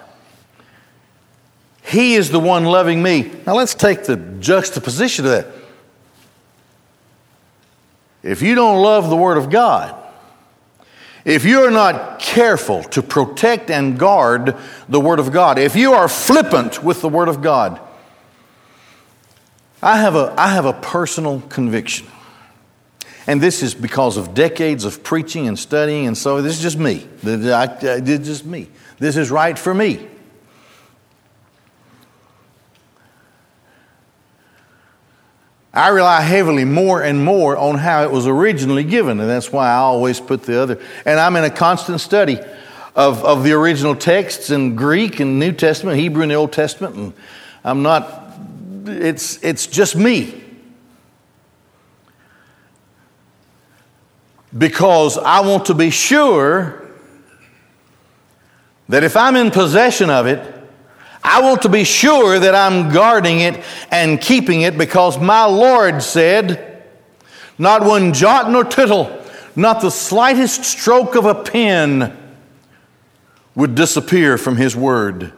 He 1.83 2.15
is 2.15 2.31
the 2.31 2.39
one 2.39 2.65
loving 2.65 3.01
me. 3.01 3.31
Now 3.45 3.53
let's 3.53 3.75
take 3.75 4.03
the 4.03 4.17
juxtaposition 4.17 5.25
of 5.25 5.31
that. 5.31 5.47
If 8.23 8.41
you 8.41 8.55
don't 8.55 8.81
love 8.81 9.09
the 9.09 9.15
Word 9.15 9.37
of 9.37 9.51
God, 9.51 9.95
if 11.25 11.43
you 11.43 11.61
are 11.61 11.71
not 11.71 12.19
careful 12.19 12.83
to 12.83 13.01
protect 13.01 13.71
and 13.71 13.97
guard 13.97 14.55
the 14.87 14.99
Word 14.99 15.19
of 15.19 15.31
God, 15.31 15.57
if 15.57 15.75
you 15.75 15.93
are 15.93 16.07
flippant 16.07 16.83
with 16.83 17.01
the 17.01 17.09
Word 17.09 17.27
of 17.27 17.41
God, 17.41 17.81
I 19.81 19.97
have 19.97 20.15
a, 20.15 20.33
I 20.37 20.49
have 20.49 20.65
a 20.65 20.73
personal 20.73 21.41
conviction. 21.41 22.07
And 23.27 23.41
this 23.41 23.63
is 23.63 23.73
because 23.73 24.17
of 24.17 24.35
decades 24.35 24.85
of 24.85 25.03
preaching 25.03 25.47
and 25.47 25.57
studying, 25.57 26.05
and 26.05 26.15
so 26.15 26.43
this 26.43 26.57
is 26.57 26.61
just 26.61 26.77
me. 26.77 27.07
This 27.23 27.41
is 28.07 28.27
just 28.27 28.45
me. 28.45 28.69
This 28.99 29.17
is 29.17 29.31
right 29.31 29.57
for 29.57 29.73
me. 29.73 30.07
I 35.75 35.89
rely 35.89 36.21
heavily 36.21 36.63
more 36.63 37.03
and 37.03 37.23
more 37.23 37.57
on 37.57 37.77
how 37.77 38.03
it 38.03 38.11
was 38.11 38.27
originally 38.27 38.85
given, 38.85 39.19
and 39.19 39.29
that's 39.29 39.51
why 39.51 39.67
I 39.67 39.75
always 39.77 40.21
put 40.21 40.43
the 40.43 40.61
other. 40.61 40.81
And 41.05 41.19
I'm 41.19 41.35
in 41.35 41.43
a 41.43 41.49
constant 41.49 41.99
study 41.99 42.39
of, 42.95 43.23
of 43.25 43.43
the 43.43 43.51
original 43.51 43.93
texts 43.93 44.51
in 44.51 44.77
Greek 44.77 45.19
and 45.19 45.37
New 45.37 45.51
Testament, 45.51 45.99
Hebrew 45.99 46.21
and 46.21 46.31
the 46.31 46.35
Old 46.35 46.53
Testament, 46.53 46.95
and 46.95 47.13
I'm 47.65 47.83
not, 47.83 48.31
it's, 48.85 49.43
it's 49.43 49.67
just 49.67 49.97
me. 49.97 50.41
Because 54.57 55.17
I 55.17 55.41
want 55.41 55.65
to 55.65 55.73
be 55.73 55.89
sure 55.89 56.89
that 58.87 59.03
if 59.03 59.17
I'm 59.17 59.35
in 59.35 59.51
possession 59.51 60.09
of 60.09 60.25
it, 60.25 60.54
I 61.27 61.41
want 61.41 61.63
to 61.63 61.69
be 61.69 61.83
sure 61.83 62.37
that 62.37 62.53
I'm 62.53 62.93
guarding 62.93 63.39
it 63.39 63.61
and 63.89 64.21
keeping 64.21 64.61
it 64.61 64.77
because 64.77 65.19
my 65.19 65.45
Lord 65.45 66.03
said, 66.03 66.83
Not 67.57 67.83
one 67.83 68.13
jot 68.13 68.51
nor 68.51 68.63
tittle, 68.63 69.21
not 69.55 69.81
the 69.81 69.89
slightest 69.89 70.63
stroke 70.63 71.15
of 71.15 71.25
a 71.25 71.33
pen 71.33 72.15
would 73.55 73.73
disappear 73.73 74.37
from 74.37 74.55
His 74.55 74.75
Word. 74.75 75.33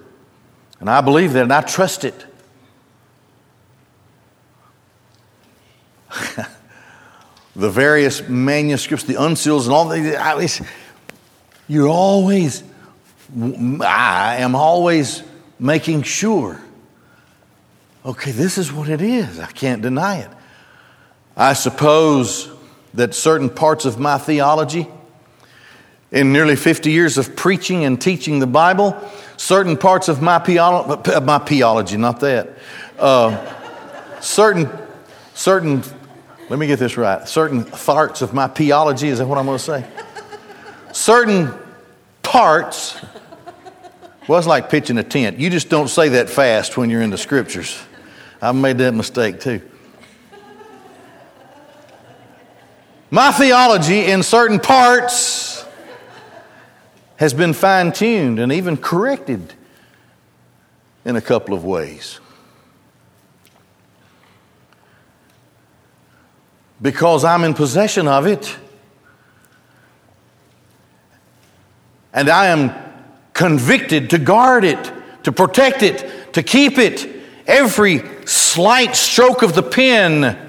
And 0.81 0.89
I 0.89 0.99
believe 1.01 1.31
that 1.33 1.43
and 1.43 1.53
I 1.53 1.61
trust 1.61 2.03
it. 2.03 2.25
the 7.55 7.69
various 7.69 8.27
manuscripts, 8.27 9.05
the 9.05 9.13
uncials, 9.15 9.63
and 9.63 9.73
all 9.73 9.87
these, 9.87 10.61
you're 11.67 11.87
always, 11.87 12.61
I 13.81 14.37
am 14.39 14.53
always 14.53 15.23
making 15.59 16.03
sure. 16.03 16.61
Okay, 18.05 18.31
this 18.31 18.57
is 18.57 18.71
what 18.71 18.89
it 18.89 19.01
is. 19.01 19.39
I 19.39 19.47
can't 19.47 19.81
deny 19.81 20.19
it. 20.19 20.29
I 21.35 21.53
suppose 21.53 22.49
that 22.93 23.13
certain 23.13 23.49
parts 23.49 23.85
of 23.85 23.99
my 23.99 24.17
theology, 24.17 24.87
in 26.11 26.31
nearly 26.31 26.55
50 26.55 26.89
years 26.89 27.17
of 27.17 27.35
preaching 27.35 27.83
and 27.83 28.01
teaching 28.01 28.39
the 28.39 28.47
Bible, 28.47 28.97
certain 29.35 29.77
parts 29.77 30.07
of 30.07 30.21
my, 30.21 30.39
peolo- 30.39 31.25
my 31.25 31.37
theology, 31.39 31.97
not 31.97 32.19
that, 32.21 32.57
uh, 32.97 34.19
certain, 34.21 34.69
certain, 35.33 35.83
let 36.49 36.57
me 36.57 36.65
get 36.65 36.79
this 36.79 36.97
right, 36.97 37.27
certain 37.27 37.65
parts 37.65 38.21
of 38.21 38.33
my 38.33 38.47
theology, 38.47 39.09
is 39.09 39.19
that 39.19 39.27
what 39.27 39.37
I'm 39.37 39.45
going 39.45 39.57
to 39.57 39.63
say? 39.63 39.85
certain 40.93 41.53
parts 42.23 42.99
well, 44.27 44.37
it's 44.37 44.47
like 44.47 44.69
pitching 44.69 44.97
a 44.97 45.03
tent. 45.03 45.39
You 45.39 45.49
just 45.49 45.69
don't 45.69 45.87
say 45.87 46.09
that 46.09 46.29
fast 46.29 46.77
when 46.77 46.89
you're 46.89 47.01
in 47.01 47.09
the 47.09 47.17
scriptures. 47.17 47.81
I've 48.41 48.55
made 48.55 48.77
that 48.79 48.93
mistake 48.93 49.39
too. 49.39 49.61
My 53.09 53.31
theology, 53.31 54.05
in 54.05 54.21
certain 54.21 54.59
parts, 54.59 55.65
has 57.15 57.33
been 57.33 57.53
fine 57.53 57.93
tuned 57.93 58.37
and 58.37 58.51
even 58.51 58.75
corrected 58.75 59.53
in 61.05 61.15
a 61.15 61.21
couple 61.21 61.53
of 61.53 61.63
ways. 61.63 62.19
Because 66.81 67.23
I'm 67.23 67.45
in 67.45 67.53
possession 67.53 68.07
of 68.09 68.27
it, 68.27 68.55
and 72.13 72.29
I 72.29 72.47
am 72.47 72.86
convicted 73.37 74.09
to 74.09 74.17
guard 74.17 74.65
it, 74.65 74.91
to 75.23 75.31
protect 75.31 75.83
it, 75.83 76.33
to 76.33 76.43
keep 76.43 76.77
it. 76.77 77.07
Every 77.45 78.01
slight 78.25 78.95
stroke 78.95 79.43
of 79.43 79.53
the 79.53 79.63
pen. 79.63 80.43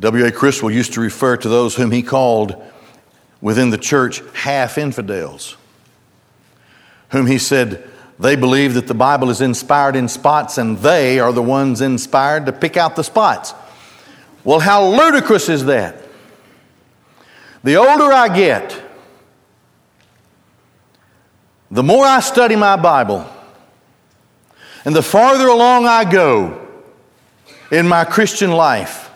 W.A. 0.00 0.32
Criswell 0.32 0.70
used 0.70 0.94
to 0.94 1.00
refer 1.00 1.36
to 1.36 1.48
those 1.48 1.76
whom 1.76 1.90
he 1.90 2.02
called 2.02 2.56
within 3.42 3.68
the 3.68 3.78
church 3.78 4.22
half 4.32 4.78
infidels, 4.78 5.58
whom 7.10 7.26
he 7.26 7.38
said 7.38 7.86
they 8.18 8.34
believe 8.34 8.74
that 8.74 8.86
the 8.86 8.94
Bible 8.94 9.28
is 9.28 9.42
inspired 9.42 9.94
in 9.94 10.08
spots 10.08 10.56
and 10.56 10.78
they 10.78 11.20
are 11.20 11.32
the 11.32 11.42
ones 11.42 11.82
inspired 11.82 12.46
to 12.46 12.52
pick 12.52 12.78
out 12.78 12.96
the 12.96 13.04
spots. 13.04 13.52
Well, 14.42 14.60
how 14.60 14.86
ludicrous 14.86 15.50
is 15.50 15.66
that? 15.66 16.02
The 17.62 17.76
older 17.76 18.12
I 18.12 18.34
get, 18.34 18.82
the 21.70 21.82
more 21.82 22.04
I 22.04 22.20
study 22.20 22.56
my 22.56 22.76
Bible, 22.76 23.28
and 24.84 24.96
the 24.96 25.02
farther 25.02 25.46
along 25.46 25.86
I 25.86 26.10
go 26.10 26.66
in 27.70 27.86
my 27.86 28.04
Christian 28.04 28.50
life, 28.50 29.10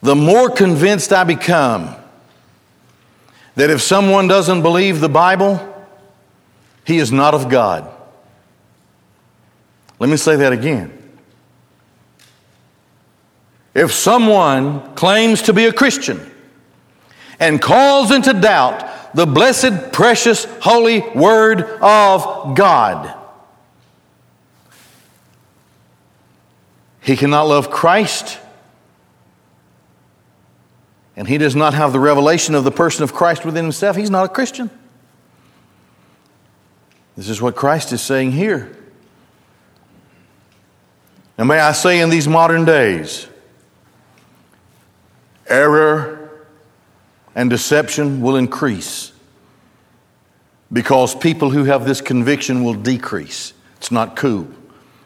the 0.00 0.14
more 0.14 0.48
convinced 0.48 1.12
I 1.12 1.24
become 1.24 1.96
that 3.56 3.70
if 3.70 3.80
someone 3.80 4.28
doesn't 4.28 4.62
believe 4.62 5.00
the 5.00 5.08
Bible, 5.08 5.60
he 6.84 6.98
is 6.98 7.10
not 7.10 7.34
of 7.34 7.48
God. 7.48 7.90
Let 9.98 10.10
me 10.10 10.16
say 10.16 10.36
that 10.36 10.52
again. 10.52 11.03
If 13.74 13.92
someone 13.92 14.94
claims 14.94 15.42
to 15.42 15.52
be 15.52 15.66
a 15.66 15.72
Christian 15.72 16.20
and 17.40 17.60
calls 17.60 18.12
into 18.12 18.32
doubt 18.32 19.14
the 19.14 19.26
blessed, 19.26 19.92
precious, 19.92 20.44
holy 20.60 21.00
Word 21.00 21.62
of 21.80 22.56
God, 22.56 23.14
he 27.00 27.16
cannot 27.16 27.48
love 27.48 27.70
Christ 27.70 28.38
and 31.16 31.28
he 31.28 31.38
does 31.38 31.54
not 31.54 31.74
have 31.74 31.92
the 31.92 32.00
revelation 32.00 32.54
of 32.54 32.64
the 32.64 32.72
person 32.72 33.04
of 33.04 33.12
Christ 33.12 33.44
within 33.44 33.64
himself, 33.64 33.96
he's 33.96 34.10
not 34.10 34.24
a 34.24 34.28
Christian. 34.28 34.70
This 37.16 37.28
is 37.28 37.40
what 37.40 37.54
Christ 37.54 37.92
is 37.92 38.02
saying 38.02 38.32
here. 38.32 38.76
And 41.38 41.48
may 41.48 41.58
I 41.58 41.72
say, 41.72 42.00
in 42.00 42.10
these 42.10 42.26
modern 42.26 42.64
days, 42.64 43.28
error 45.46 46.46
and 47.34 47.50
deception 47.50 48.20
will 48.20 48.36
increase 48.36 49.12
because 50.72 51.14
people 51.14 51.50
who 51.50 51.64
have 51.64 51.84
this 51.84 52.00
conviction 52.00 52.64
will 52.64 52.74
decrease. 52.74 53.52
It's 53.76 53.90
not 53.90 54.16
cool. 54.16 54.48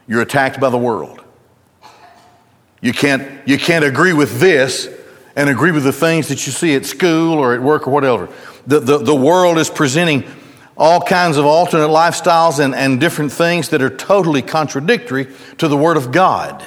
You're 0.07 0.21
attacked 0.21 0.59
by 0.59 0.69
the 0.69 0.77
world. 0.77 1.23
You 2.81 2.93
can't, 2.93 3.47
you 3.47 3.57
can't 3.57 3.83
agree 3.83 4.13
with 4.13 4.39
this 4.39 4.89
and 5.35 5.49
agree 5.49 5.71
with 5.71 5.83
the 5.83 5.93
things 5.93 6.29
that 6.29 6.45
you 6.45 6.51
see 6.51 6.75
at 6.75 6.85
school 6.85 7.33
or 7.37 7.53
at 7.53 7.61
work 7.61 7.87
or 7.87 7.91
whatever. 7.91 8.29
The, 8.65 8.79
the, 8.79 8.97
the 8.99 9.15
world 9.15 9.57
is 9.57 9.69
presenting 9.69 10.23
all 10.77 11.01
kinds 11.01 11.37
of 11.37 11.45
alternate 11.45 11.89
lifestyles 11.89 12.63
and, 12.63 12.73
and 12.73 12.99
different 12.99 13.33
things 13.33 13.69
that 13.69 13.81
are 13.81 13.89
totally 13.89 14.41
contradictory 14.41 15.27
to 15.57 15.67
the 15.67 15.75
Word 15.75 15.97
of 15.97 16.11
God 16.11 16.65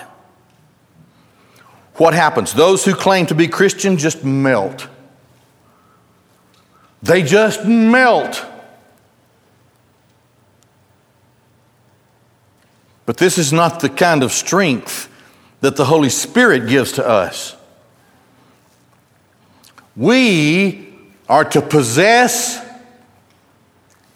what 2.03 2.15
happens? 2.15 2.53
Those 2.53 2.85
who 2.85 2.97
claim 2.97 3.27
to 3.27 3.35
be 3.37 3.47
Christian 3.47 3.97
just 3.97 4.25
melt. 4.25 4.89
They 7.01 7.23
just 7.23 7.65
melt. 7.65 8.45
But 13.07 13.19
this 13.19 13.39
is 13.39 13.53
not 13.53 13.79
the 13.79 13.89
kind 13.89 14.25
of 14.25 14.33
strength 14.33 15.09
that 15.61 15.77
the 15.77 15.85
Holy 15.85 16.09
Spirit 16.09 16.69
gives 16.69 16.91
to 16.93 17.07
us. 17.07 17.55
We 19.95 20.93
are 21.29 21.45
to 21.45 21.63
possess 21.63 22.69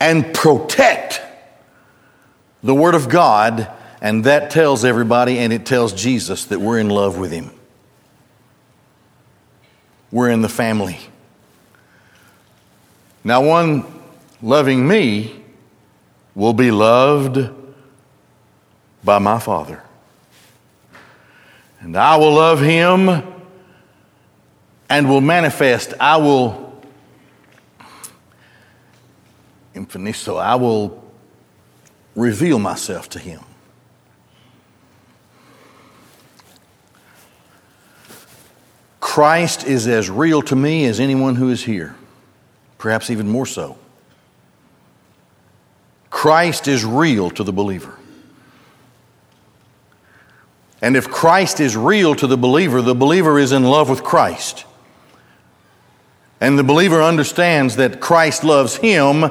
and 0.01 0.35
protect 0.35 1.23
the 2.65 2.75
Word 2.75 2.97
of 2.97 3.09
God, 3.09 3.71
and 4.01 4.25
that 4.25 4.51
tells 4.51 4.85
everybody, 4.85 5.39
and 5.39 5.53
it 5.53 5.65
tells 5.65 5.93
Jesus 5.93 6.47
that 6.47 6.61
we're 6.61 6.81
in 6.81 6.91
love 6.91 7.17
with 7.17 7.31
Him 7.31 7.56
we're 10.11 10.31
in 10.31 10.43
the 10.43 10.49
family. 10.49 10.99
Now, 13.25 13.43
one 13.45 13.85
loving 14.41 14.87
me 14.87 15.43
will 16.35 16.53
be 16.53 16.71
loved 16.71 17.51
by 19.03 19.19
my 19.19 19.39
Father. 19.39 19.83
And 21.81 21.97
I 21.97 22.17
will 22.17 22.35
love 22.35 22.61
him 22.61 23.23
and 24.89 25.09
will 25.09 25.21
manifest. 25.21 25.95
I 25.99 26.17
will, 26.17 26.81
infinisto, 29.75 30.41
I 30.41 30.55
will 30.55 31.05
reveal 32.15 32.59
myself 32.59 33.09
to 33.11 33.19
him. 33.19 33.41
Christ 39.17 39.65
is 39.65 39.89
as 39.89 40.11
real 40.11 40.43
to 40.43 40.55
me 40.55 40.85
as 40.85 41.01
anyone 41.01 41.37
who 41.37 41.49
is 41.49 41.65
here, 41.65 41.97
perhaps 42.77 43.09
even 43.09 43.27
more 43.27 43.47
so. 43.47 43.79
Christ 46.11 46.69
is 46.69 46.85
real 46.85 47.31
to 47.31 47.43
the 47.43 47.51
believer. 47.51 47.99
And 50.83 50.99
if 50.99 51.09
Christ 51.09 51.61
is 51.61 51.79
real 51.79 52.15
to 52.15 52.27
the 52.27 52.37
believer, 52.37 52.83
the 52.83 52.95
believer 52.95 53.39
is 53.39 53.53
in 53.53 53.65
love 53.65 53.89
with 53.89 54.05
Christ. 54.05 54.67
And 56.39 56.59
the 56.59 56.63
believer 56.63 57.03
understands 57.03 57.77
that 57.77 58.03
Christ 58.03 58.45
loves 58.45 58.77
him 58.77 59.25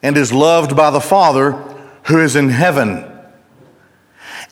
and 0.00 0.16
is 0.16 0.32
loved 0.32 0.76
by 0.76 0.92
the 0.92 1.00
Father 1.00 1.54
who 2.04 2.20
is 2.20 2.36
in 2.36 2.50
heaven. 2.50 3.04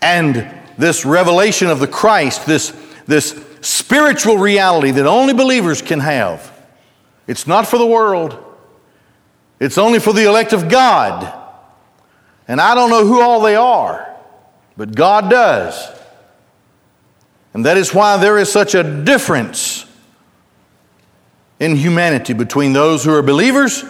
And 0.03 0.53
this 0.77 1.05
revelation 1.05 1.69
of 1.69 1.79
the 1.79 1.87
Christ, 1.87 2.47
this, 2.47 2.75
this 3.07 3.45
spiritual 3.61 4.39
reality 4.39 4.91
that 4.93 5.07
only 5.07 5.35
believers 5.35 5.83
can 5.83 6.01
have, 6.01 6.53
it's 7.27 7.47
not 7.47 7.67
for 7.67 7.79
the 7.79 7.87
world, 7.87 8.43
it's 9.61 9.79
only 9.79 9.99
for 9.99 10.13
the 10.13 10.25
elect 10.25 10.53
of 10.53 10.69
God. 10.69 11.35
And 12.47 12.61
I 12.61 12.75
don't 12.75 12.91
know 12.91 13.05
who 13.07 13.21
all 13.21 13.41
they 13.41 13.57
are, 13.57 14.15
but 14.77 14.95
God 14.95 15.29
does. 15.29 15.95
And 17.53 17.67
that 17.67 17.77
is 17.77 17.93
why 17.93 18.17
there 18.17 18.39
is 18.39 18.51
such 18.51 18.75
a 18.75 18.83
difference 18.83 19.85
in 21.61 21.77
humanity 21.77 22.33
between 22.33 22.73
those 22.73 23.05
who 23.05 23.13
are 23.13 23.23
believers 23.23 23.85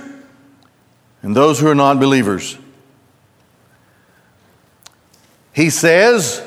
and 1.23 1.37
those 1.37 1.61
who 1.61 1.69
are 1.69 1.75
not 1.75 2.01
believers. 2.01 2.57
He 5.53 5.71
says, 5.71 6.43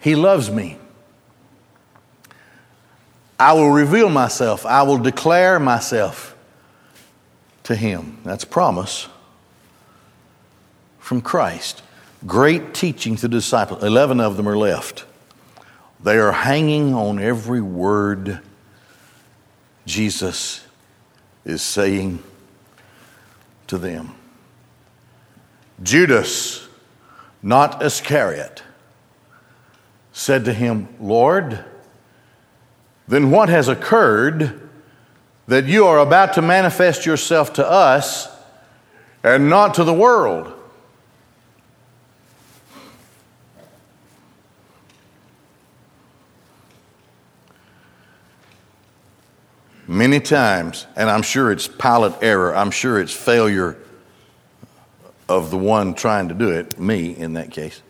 He 0.00 0.14
loves 0.14 0.50
me. 0.50 0.78
I 3.42 3.54
will 3.54 3.70
reveal 3.70 4.08
myself, 4.08 4.64
I 4.64 4.84
will 4.84 4.98
declare 4.98 5.58
myself 5.58 6.36
to 7.64 7.74
Him. 7.74 8.18
That's 8.22 8.44
promise 8.44 9.08
from 11.00 11.20
Christ. 11.20 11.82
Great 12.24 12.72
teaching 12.72 13.16
to 13.16 13.22
the 13.22 13.28
disciples. 13.28 13.82
Eleven 13.82 14.20
of 14.20 14.36
them 14.36 14.48
are 14.48 14.56
left. 14.56 15.06
They 15.98 16.18
are 16.18 16.30
hanging 16.30 16.94
on 16.94 17.18
every 17.18 17.60
word 17.60 18.38
Jesus 19.86 20.64
is 21.44 21.62
saying 21.62 22.22
to 23.66 23.76
them. 23.76 24.14
Judas, 25.82 26.68
not 27.42 27.82
Iscariot, 27.82 28.62
said 30.12 30.44
to 30.44 30.52
him, 30.52 30.86
Lord, 31.00 31.64
then 33.08 33.30
what 33.30 33.48
has 33.48 33.68
occurred 33.68 34.68
that 35.48 35.66
you 35.66 35.86
are 35.86 35.98
about 35.98 36.34
to 36.34 36.42
manifest 36.42 37.04
yourself 37.04 37.52
to 37.54 37.68
us 37.68 38.28
and 39.22 39.50
not 39.50 39.74
to 39.74 39.84
the 39.84 39.94
world? 39.94 40.52
many 49.92 50.20
times, 50.20 50.86
and 50.96 51.10
I'm 51.10 51.22
sure 51.22 51.52
it's 51.52 51.68
pilot 51.68 52.14
error, 52.22 52.56
I'm 52.56 52.70
sure 52.70 52.98
it's 52.98 53.12
failure 53.12 53.76
of 55.28 55.50
the 55.50 55.58
one 55.58 55.94
trying 55.94 56.28
to 56.28 56.34
do 56.34 56.50
it, 56.50 56.78
me 56.78 57.16
in 57.16 57.34
that 57.34 57.50
case. 57.50 57.82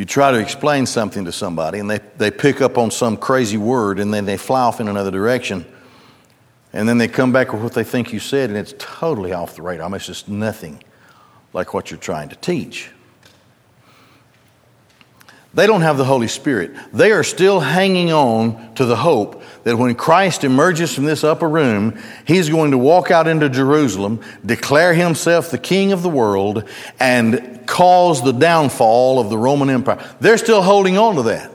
You 0.00 0.06
try 0.06 0.30
to 0.30 0.38
explain 0.38 0.86
something 0.86 1.26
to 1.26 1.30
somebody 1.30 1.78
and 1.78 1.90
they, 1.90 2.00
they 2.16 2.30
pick 2.30 2.62
up 2.62 2.78
on 2.78 2.90
some 2.90 3.18
crazy 3.18 3.58
word 3.58 3.98
and 3.98 4.14
then 4.14 4.24
they 4.24 4.38
fly 4.38 4.62
off 4.62 4.80
in 4.80 4.88
another 4.88 5.10
direction. 5.10 5.66
And 6.72 6.88
then 6.88 6.96
they 6.96 7.06
come 7.06 7.32
back 7.32 7.52
with 7.52 7.62
what 7.62 7.74
they 7.74 7.84
think 7.84 8.10
you 8.10 8.18
said 8.18 8.48
and 8.48 8.58
it's 8.58 8.74
totally 8.78 9.34
off 9.34 9.56
the 9.56 9.60
radar. 9.60 9.84
I 9.84 9.88
mean, 9.90 9.96
it's 9.96 10.06
just 10.06 10.26
nothing 10.26 10.82
like 11.52 11.74
what 11.74 11.90
you're 11.90 12.00
trying 12.00 12.30
to 12.30 12.36
teach. 12.36 12.88
They 15.52 15.66
don't 15.66 15.80
have 15.80 15.98
the 15.98 16.04
Holy 16.04 16.28
Spirit. 16.28 16.72
They 16.92 17.10
are 17.10 17.24
still 17.24 17.58
hanging 17.58 18.12
on 18.12 18.74
to 18.76 18.84
the 18.84 18.96
hope 18.96 19.42
that 19.64 19.76
when 19.76 19.96
Christ 19.96 20.44
emerges 20.44 20.94
from 20.94 21.04
this 21.04 21.24
upper 21.24 21.48
room, 21.48 22.00
he's 22.24 22.48
going 22.48 22.70
to 22.70 22.78
walk 22.78 23.10
out 23.10 23.26
into 23.26 23.48
Jerusalem, 23.48 24.20
declare 24.46 24.94
himself 24.94 25.50
the 25.50 25.58
king 25.58 25.92
of 25.92 26.02
the 26.02 26.08
world, 26.08 26.68
and 27.00 27.66
cause 27.66 28.22
the 28.22 28.32
downfall 28.32 29.18
of 29.18 29.28
the 29.28 29.36
Roman 29.36 29.70
Empire. 29.70 29.98
They're 30.20 30.38
still 30.38 30.62
holding 30.62 30.96
on 30.96 31.16
to 31.16 31.22
that. 31.24 31.50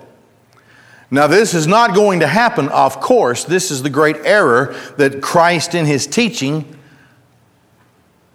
Now, 1.10 1.27
this 1.27 1.53
is 1.53 1.65
not 1.65 1.95
going 1.95 2.19
to 2.19 2.27
happen, 2.27 2.67
of 2.69 2.99
course. 2.99 3.45
This 3.45 3.71
is 3.71 3.81
the 3.81 3.89
great 3.89 4.17
error 4.25 4.75
that 4.97 5.21
Christ 5.21 5.73
in 5.73 5.86
his 5.86 6.05
teaching 6.05 6.77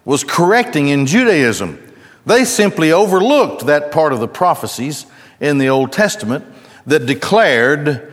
was 0.05 0.23
correcting 0.23 0.87
in 0.87 1.05
Judaism. 1.05 1.77
They 2.25 2.45
simply 2.45 2.91
overlooked 2.91 3.67
that 3.67 3.91
part 3.91 4.13
of 4.13 4.19
the 4.19 4.27
prophecies 4.27 5.05
in 5.41 5.57
the 5.57 5.67
Old 5.67 5.91
Testament 5.91 6.45
that 6.85 7.05
declared 7.05 8.07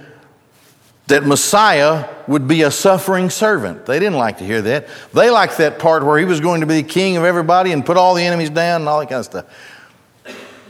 that 1.06 1.24
Messiah 1.24 2.08
would 2.26 2.48
be 2.48 2.62
a 2.62 2.70
suffering 2.70 3.30
servant. 3.30 3.86
They 3.86 3.98
didn't 3.98 4.18
like 4.18 4.38
to 4.38 4.44
hear 4.44 4.60
that. 4.62 4.88
They 5.14 5.30
liked 5.30 5.58
that 5.58 5.78
part 5.78 6.04
where 6.04 6.18
he 6.18 6.24
was 6.24 6.40
going 6.40 6.60
to 6.60 6.66
be 6.66 6.82
king 6.82 7.16
of 7.16 7.24
everybody 7.24 7.72
and 7.72 7.84
put 7.84 7.96
all 7.96 8.14
the 8.14 8.24
enemies 8.24 8.50
down 8.50 8.82
and 8.82 8.88
all 8.88 9.00
that 9.00 9.08
kind 9.08 9.20
of 9.20 9.24
stuff. 9.24 9.46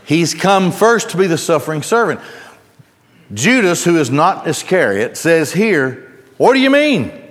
He's 0.05 0.33
come 0.33 0.71
first 0.71 1.09
to 1.11 1.17
be 1.17 1.27
the 1.27 1.37
suffering 1.37 1.81
servant. 1.81 2.21
Judas, 3.33 3.83
who 3.83 3.97
is 3.97 4.09
not 4.09 4.47
Iscariot, 4.47 5.17
says 5.17 5.53
here, 5.53 6.11
What 6.37 6.53
do 6.53 6.59
you 6.59 6.69
mean? 6.69 7.28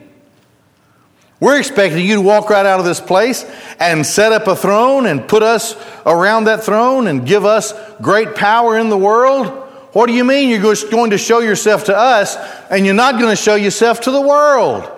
We're 1.40 1.58
expecting 1.58 2.04
you 2.04 2.16
to 2.16 2.20
walk 2.20 2.50
right 2.50 2.66
out 2.66 2.80
of 2.80 2.84
this 2.84 3.00
place 3.00 3.44
and 3.78 4.04
set 4.04 4.32
up 4.32 4.48
a 4.48 4.56
throne 4.56 5.06
and 5.06 5.28
put 5.28 5.42
us 5.42 5.76
around 6.04 6.44
that 6.44 6.64
throne 6.64 7.06
and 7.06 7.24
give 7.24 7.44
us 7.44 7.72
great 8.02 8.34
power 8.34 8.76
in 8.76 8.88
the 8.88 8.98
world. 8.98 9.46
What 9.92 10.06
do 10.06 10.14
you 10.14 10.24
mean 10.24 10.48
you're 10.48 10.74
just 10.74 10.90
going 10.90 11.10
to 11.10 11.18
show 11.18 11.38
yourself 11.38 11.84
to 11.84 11.96
us 11.96 12.36
and 12.70 12.84
you're 12.84 12.94
not 12.94 13.18
going 13.20 13.30
to 13.30 13.40
show 13.40 13.54
yourself 13.54 14.00
to 14.02 14.10
the 14.10 14.20
world? 14.20 14.90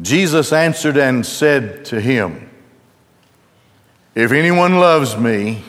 Jesus 0.00 0.52
answered 0.52 0.96
and 0.96 1.24
said 1.24 1.86
to 1.86 2.00
him, 2.00 2.48
If 4.14 4.32
anyone 4.32 4.78
loves 4.78 5.16
me, 5.16 5.64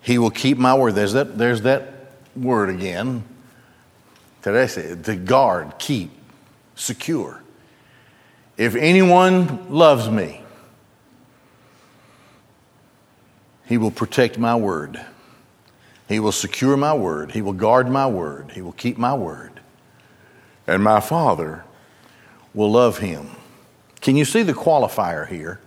he 0.00 0.18
will 0.18 0.30
keep 0.30 0.58
my 0.58 0.74
word. 0.74 0.94
There's 0.94 1.12
that, 1.14 1.36
there's 1.36 1.62
that 1.62 2.12
word 2.36 2.70
again. 2.70 3.24
Teresa, 4.44 4.94
to 4.94 5.16
guard, 5.16 5.78
keep, 5.78 6.10
secure. 6.74 7.40
If 8.58 8.74
anyone 8.74 9.70
loves 9.70 10.10
me, 10.10 10.42
he 13.64 13.78
will 13.78 13.90
protect 13.90 14.36
my 14.36 14.54
word. 14.54 15.00
He 16.10 16.20
will 16.20 16.30
secure 16.30 16.76
my 16.76 16.92
word. 16.92 17.32
He 17.32 17.40
will 17.40 17.54
guard 17.54 17.88
my 17.88 18.06
word. 18.06 18.50
He 18.50 18.60
will 18.60 18.72
keep 18.72 18.98
my 18.98 19.14
word. 19.14 19.60
And 20.66 20.84
my 20.84 21.00
Father 21.00 21.64
will 22.52 22.70
love 22.70 22.98
him. 22.98 23.30
Can 24.02 24.14
you 24.14 24.26
see 24.26 24.42
the 24.42 24.52
qualifier 24.52 25.26
here 25.26 25.58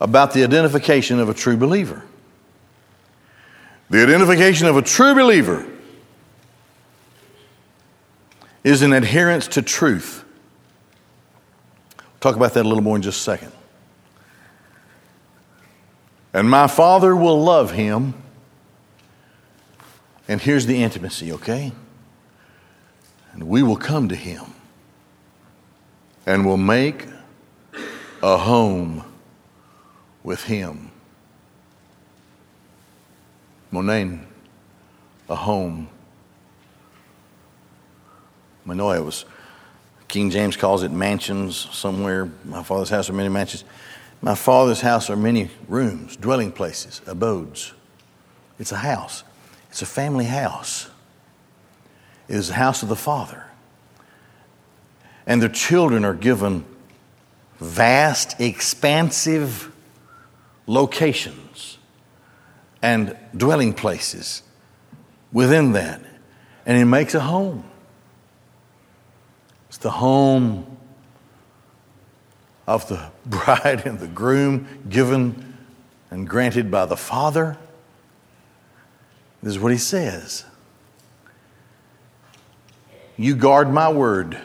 about 0.00 0.32
the 0.32 0.42
identification 0.42 1.20
of 1.20 1.28
a 1.28 1.34
true 1.34 1.56
believer? 1.56 2.02
The 3.88 4.02
identification 4.02 4.66
of 4.66 4.76
a 4.76 4.82
true 4.82 5.14
believer 5.14 5.64
is 8.64 8.82
an 8.82 8.92
adherence 8.92 9.48
to 9.48 9.62
truth. 9.62 10.24
We'll 11.98 12.06
talk 12.20 12.36
about 12.36 12.54
that 12.54 12.64
a 12.64 12.68
little 12.68 12.82
more 12.82 12.96
in 12.96 13.02
just 13.02 13.20
a 13.20 13.22
second. 13.22 13.52
And 16.32 16.48
my 16.48 16.66
Father 16.66 17.16
will 17.16 17.42
love 17.42 17.72
him. 17.72 18.14
And 20.26 20.40
here's 20.40 20.66
the 20.66 20.82
intimacy, 20.82 21.32
okay? 21.32 21.72
And 23.32 23.44
we 23.44 23.62
will 23.62 23.76
come 23.76 24.08
to 24.08 24.16
him 24.16 24.44
and 26.26 26.44
will 26.44 26.58
make 26.58 27.06
a 28.22 28.36
home 28.36 29.04
with 30.22 30.44
him. 30.44 30.90
Monaine, 33.72 34.24
a 35.28 35.34
home 35.34 35.88
Manoah 38.68 39.02
was, 39.02 39.24
King 40.08 40.30
James 40.30 40.54
calls 40.54 40.82
it 40.82 40.90
mansions 40.90 41.56
somewhere. 41.56 42.30
My 42.44 42.62
father's 42.62 42.90
house 42.90 43.08
are 43.08 43.14
many 43.14 43.30
mansions. 43.30 43.64
My 44.20 44.34
father's 44.34 44.82
house 44.82 45.08
are 45.08 45.16
many 45.16 45.48
rooms, 45.68 46.16
dwelling 46.16 46.52
places, 46.52 47.00
abodes. 47.06 47.72
It's 48.58 48.70
a 48.70 48.76
house, 48.76 49.24
it's 49.70 49.80
a 49.80 49.86
family 49.86 50.26
house. 50.26 50.90
It 52.28 52.36
is 52.36 52.48
the 52.48 52.54
house 52.54 52.82
of 52.82 52.90
the 52.90 52.96
Father. 52.96 53.46
And 55.26 55.40
the 55.40 55.48
children 55.48 56.04
are 56.04 56.12
given 56.12 56.66
vast, 57.58 58.38
expansive 58.38 59.72
locations 60.66 61.78
and 62.82 63.16
dwelling 63.34 63.72
places 63.72 64.42
within 65.32 65.72
that. 65.72 66.02
And 66.66 66.76
it 66.76 66.84
makes 66.84 67.14
a 67.14 67.20
home. 67.20 67.64
It's 69.78 69.84
the 69.84 69.90
home 69.90 70.76
of 72.66 72.88
the 72.88 73.12
bride 73.26 73.86
and 73.86 74.00
the 74.00 74.08
groom 74.08 74.66
given 74.88 75.56
and 76.10 76.28
granted 76.28 76.68
by 76.68 76.84
the 76.84 76.96
Father. 76.96 77.56
This 79.40 79.54
is 79.54 79.60
what 79.60 79.70
he 79.70 79.78
says 79.78 80.44
You 83.16 83.36
guard 83.36 83.72
my 83.72 83.88
word, 83.88 84.36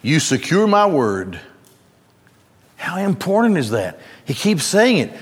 you 0.00 0.18
secure 0.18 0.66
my 0.66 0.86
word. 0.86 1.38
How 2.76 2.96
important 2.96 3.58
is 3.58 3.68
that? 3.68 4.00
He 4.24 4.32
keeps 4.32 4.64
saying 4.64 4.96
it. 4.96 5.12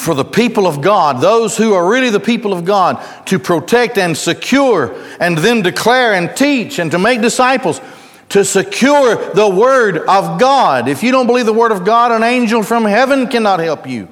For 0.00 0.14
the 0.14 0.24
people 0.24 0.66
of 0.66 0.80
God, 0.80 1.20
those 1.20 1.58
who 1.58 1.74
are 1.74 1.86
really 1.86 2.08
the 2.08 2.18
people 2.18 2.54
of 2.54 2.64
God, 2.64 3.06
to 3.26 3.38
protect 3.38 3.98
and 3.98 4.16
secure 4.16 4.94
and 5.20 5.36
then 5.36 5.60
declare 5.60 6.14
and 6.14 6.34
teach 6.34 6.78
and 6.78 6.90
to 6.92 6.98
make 6.98 7.20
disciples, 7.20 7.82
to 8.30 8.42
secure 8.42 9.34
the 9.34 9.46
Word 9.46 9.98
of 9.98 10.40
God. 10.40 10.88
If 10.88 11.02
you 11.02 11.12
don't 11.12 11.26
believe 11.26 11.44
the 11.44 11.52
Word 11.52 11.70
of 11.70 11.84
God, 11.84 12.12
an 12.12 12.22
angel 12.22 12.62
from 12.62 12.86
heaven 12.86 13.26
cannot 13.26 13.60
help 13.60 13.86
you. 13.86 14.08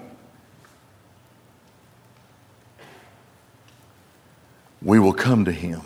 We 4.83 4.99
will 4.99 5.15
come 5.15 5.47
to 5.47 5.53
Him 5.53 5.81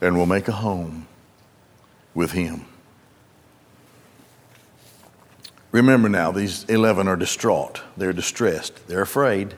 and 0.00 0.16
we'll 0.16 0.24
make 0.24 0.48
a 0.48 0.52
home 0.52 1.06
with 2.14 2.32
Him. 2.32 2.64
Remember 5.70 6.08
now, 6.08 6.32
these 6.32 6.64
11 6.64 7.08
are 7.08 7.16
distraught. 7.16 7.82
They're 7.96 8.12
distressed. 8.12 8.86
They're 8.88 9.02
afraid. 9.02 9.54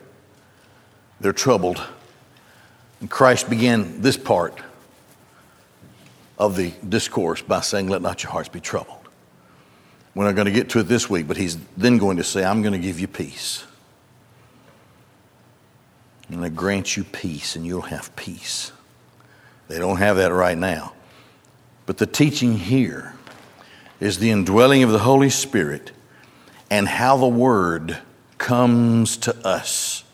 They're 1.21 1.33
troubled. 1.33 1.81
And 3.01 3.11
Christ 3.11 3.49
began 3.49 4.01
this 4.03 4.17
part 4.17 4.61
of 6.39 6.57
the 6.57 6.73
discourse 6.87 7.43
by 7.43 7.61
saying, 7.61 7.89
Let 7.89 8.03
not 8.03 8.23
your 8.23 8.33
hearts 8.33 8.49
be 8.49 8.61
troubled. 8.61 8.97
We're 10.15 10.25
not 10.25 10.35
going 10.35 10.47
to 10.47 10.53
get 10.53 10.71
to 10.71 10.81
it 10.81 10.85
this 10.85 11.09
week, 11.09 11.29
but 11.29 11.37
he's 11.37 11.57
then 11.77 11.99
going 11.99 12.17
to 12.17 12.25
say, 12.25 12.45
I'm 12.45 12.63
going 12.63 12.73
to 12.73 12.79
give 12.79 12.99
you 12.99 13.07
peace. 13.07 13.65
I'm 16.29 16.39
going 16.39 16.51
to 16.51 16.57
grant 16.57 16.97
you 16.97 17.05
peace, 17.05 17.55
and 17.57 17.65
you'll 17.65 17.83
have 17.83 18.15
peace. 18.17 18.73
They 19.69 19.79
don't 19.79 19.99
have 19.99 20.17
that 20.17 20.33
right 20.33 20.59
now. 20.59 20.95
But 21.87 21.99
the 21.99 22.07
teaching 22.07 22.57
here 22.57 23.15
is 24.01 24.19
the 24.19 24.31
indwelling 24.31 24.83
of 24.83 24.91
the 24.91 24.99
Holy 24.99 25.31
Spirit 25.31 25.93
and 26.71 26.89
how 26.89 27.17
the 27.17 27.29
Word 27.29 27.99
comes 28.39 29.17
to 29.19 29.37
us 29.47 30.05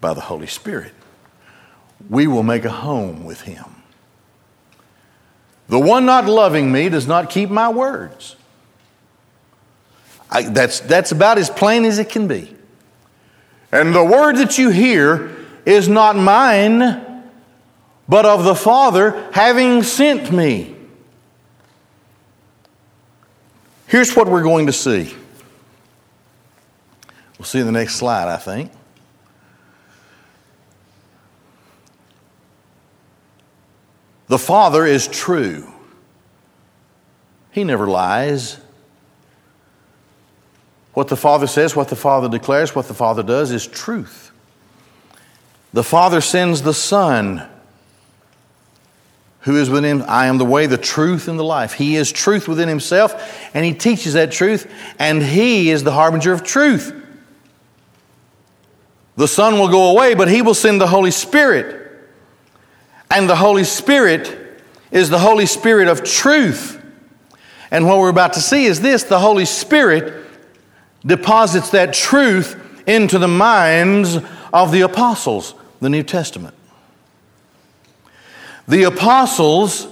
by 0.00 0.12
the 0.12 0.20
Holy 0.20 0.46
Spirit. 0.46 0.92
We 2.10 2.26
will 2.26 2.42
make 2.42 2.64
a 2.64 2.70
home 2.70 3.24
with 3.24 3.42
Him. 3.42 3.64
The 5.68 5.78
one 5.78 6.06
not 6.06 6.26
loving 6.26 6.72
me 6.72 6.88
does 6.88 7.06
not 7.06 7.30
keep 7.30 7.50
my 7.50 7.68
words. 7.68 8.36
I, 10.30 10.42
that's, 10.42 10.80
that's 10.80 11.12
about 11.12 11.38
as 11.38 11.50
plain 11.50 11.84
as 11.84 11.98
it 11.98 12.10
can 12.10 12.28
be. 12.28 12.54
And 13.72 13.94
the 13.94 14.04
word 14.04 14.36
that 14.36 14.58
you 14.58 14.70
hear 14.70 15.34
is 15.66 15.88
not 15.88 16.16
mine, 16.16 17.22
but 18.08 18.24
of 18.24 18.44
the 18.44 18.54
Father 18.54 19.30
having 19.32 19.82
sent 19.82 20.32
me. 20.32 20.74
Here's 23.88 24.14
what 24.14 24.28
we're 24.28 24.42
going 24.42 24.66
to 24.66 24.72
see. 24.72 25.14
We'll 27.38 27.46
see 27.46 27.58
in 27.58 27.66
the 27.66 27.72
next 27.72 27.96
slide, 27.96 28.28
I 28.28 28.36
think. 28.36 28.70
The 34.26 34.38
Father 34.38 34.84
is 34.84 35.08
true. 35.08 35.72
He 37.50 37.64
never 37.64 37.86
lies. 37.86 38.58
What 40.92 41.08
the 41.08 41.16
Father 41.16 41.46
says, 41.46 41.74
what 41.74 41.88
the 41.88 41.96
Father 41.96 42.28
declares, 42.28 42.74
what 42.74 42.88
the 42.88 42.94
Father 42.94 43.22
does 43.22 43.52
is 43.52 43.66
truth. 43.66 44.32
The 45.72 45.84
Father 45.84 46.20
sends 46.20 46.60
the 46.60 46.74
Son 46.74 47.48
who 49.40 49.56
is 49.56 49.70
within 49.70 50.00
him. 50.00 50.04
I 50.08 50.26
am 50.26 50.38
the 50.38 50.44
way, 50.44 50.66
the 50.66 50.78
truth, 50.78 51.28
and 51.28 51.38
the 51.38 51.44
life. 51.44 51.74
He 51.74 51.96
is 51.96 52.10
truth 52.10 52.48
within 52.48 52.68
himself, 52.68 53.14
and 53.54 53.64
he 53.64 53.72
teaches 53.72 54.14
that 54.14 54.32
truth, 54.32 54.70
and 54.98 55.22
he 55.22 55.70
is 55.70 55.84
the 55.84 55.92
harbinger 55.92 56.32
of 56.32 56.42
truth. 56.42 56.94
The 59.16 59.28
Son 59.28 59.58
will 59.58 59.68
go 59.68 59.90
away, 59.90 60.14
but 60.14 60.28
he 60.28 60.42
will 60.42 60.54
send 60.54 60.80
the 60.80 60.86
Holy 60.86 61.10
Spirit. 61.10 61.76
And 63.10 63.28
the 63.28 63.36
Holy 63.36 63.64
Spirit 63.64 64.62
is 64.90 65.10
the 65.10 65.18
Holy 65.18 65.46
Spirit 65.46 65.88
of 65.88 66.04
truth. 66.04 66.80
And 67.70 67.86
what 67.86 67.98
we're 67.98 68.10
about 68.10 68.34
to 68.34 68.40
see 68.40 68.64
is 68.66 68.80
this 68.80 69.02
the 69.04 69.18
Holy 69.18 69.44
Spirit 69.44 70.24
deposits 71.04 71.70
that 71.70 71.94
truth 71.94 72.56
into 72.86 73.18
the 73.18 73.28
minds 73.28 74.18
of 74.52 74.72
the 74.72 74.82
apostles, 74.82 75.54
the 75.80 75.90
New 75.90 76.02
Testament. 76.02 76.54
The 78.68 78.84
apostles 78.84 79.88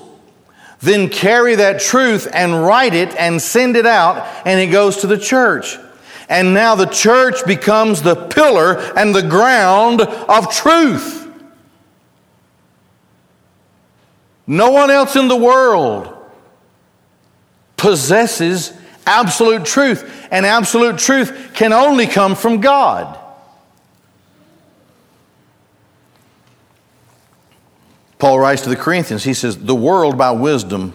then 0.81 1.09
carry 1.09 1.55
that 1.57 1.81
truth 1.81 2.29
and 2.33 2.63
write 2.65 2.95
it 2.95 3.17
and 3.17 3.41
send 3.41 3.77
it 3.77 3.87
out, 3.87 4.27
and 4.47 4.61
it 4.61 4.67
goes 4.67 4.99
to 4.99 5.07
the 5.07 5.19
church. 5.19 5.79
And 6.29 6.53
now 6.53 6.75
the 6.75 6.87
church 6.87 7.45
becomes 7.47 8.03
the 8.03 8.15
pillar 8.15 8.79
and 8.97 9.15
the 9.15 9.23
ground 9.23 10.03
of 10.03 10.53
truth. 10.53 11.27
No 14.47 14.71
one 14.71 14.91
else 14.91 15.17
in 15.17 15.29
the 15.29 15.37
world 15.37 16.13
possesses 17.77 18.73
absolute 19.07 19.65
truth, 19.65 20.29
and 20.31 20.45
absolute 20.45 20.99
truth 20.99 21.53
can 21.55 21.73
only 21.73 22.07
come 22.07 22.35
from 22.35 22.61
God. 22.61 23.19
Paul 28.27 28.41
writes 28.41 28.63
to 28.63 28.69
the 28.69 28.75
Corinthians, 28.75 29.23
he 29.23 29.35
says, 29.35 29.57
The 29.57 29.73
world 29.73 30.19
by 30.19 30.33
wisdom 30.33 30.95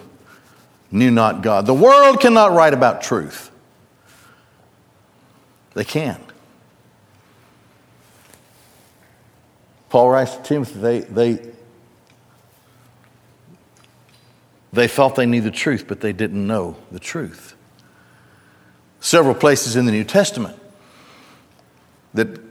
knew 0.91 1.10
not 1.10 1.41
God. 1.41 1.65
The 1.65 1.74
world 1.74 2.20
cannot 2.20 2.52
write 2.52 2.74
about 2.74 3.02
truth. 3.02 3.50
They 5.74 5.86
can't. 5.86 6.22
Paul 9.88 10.10
writes 10.10 10.36
to 10.36 10.44
Timothy, 10.44 10.80
they, 10.80 11.00
they, 11.00 11.52
they 14.74 14.89
thought 14.89 15.15
they 15.15 15.26
knew 15.26 15.39
the 15.39 15.52
truth, 15.52 15.86
but 15.88 16.02
they 16.02 16.12
didn't 16.12 16.46
know 16.46 16.76
the 16.91 17.00
truth. 17.00 17.56
Several 19.00 19.36
places 19.36 19.78
in 19.78 19.86
the 19.86 19.94
New 19.94 20.04
Testament 20.04 20.60
that 22.13 22.41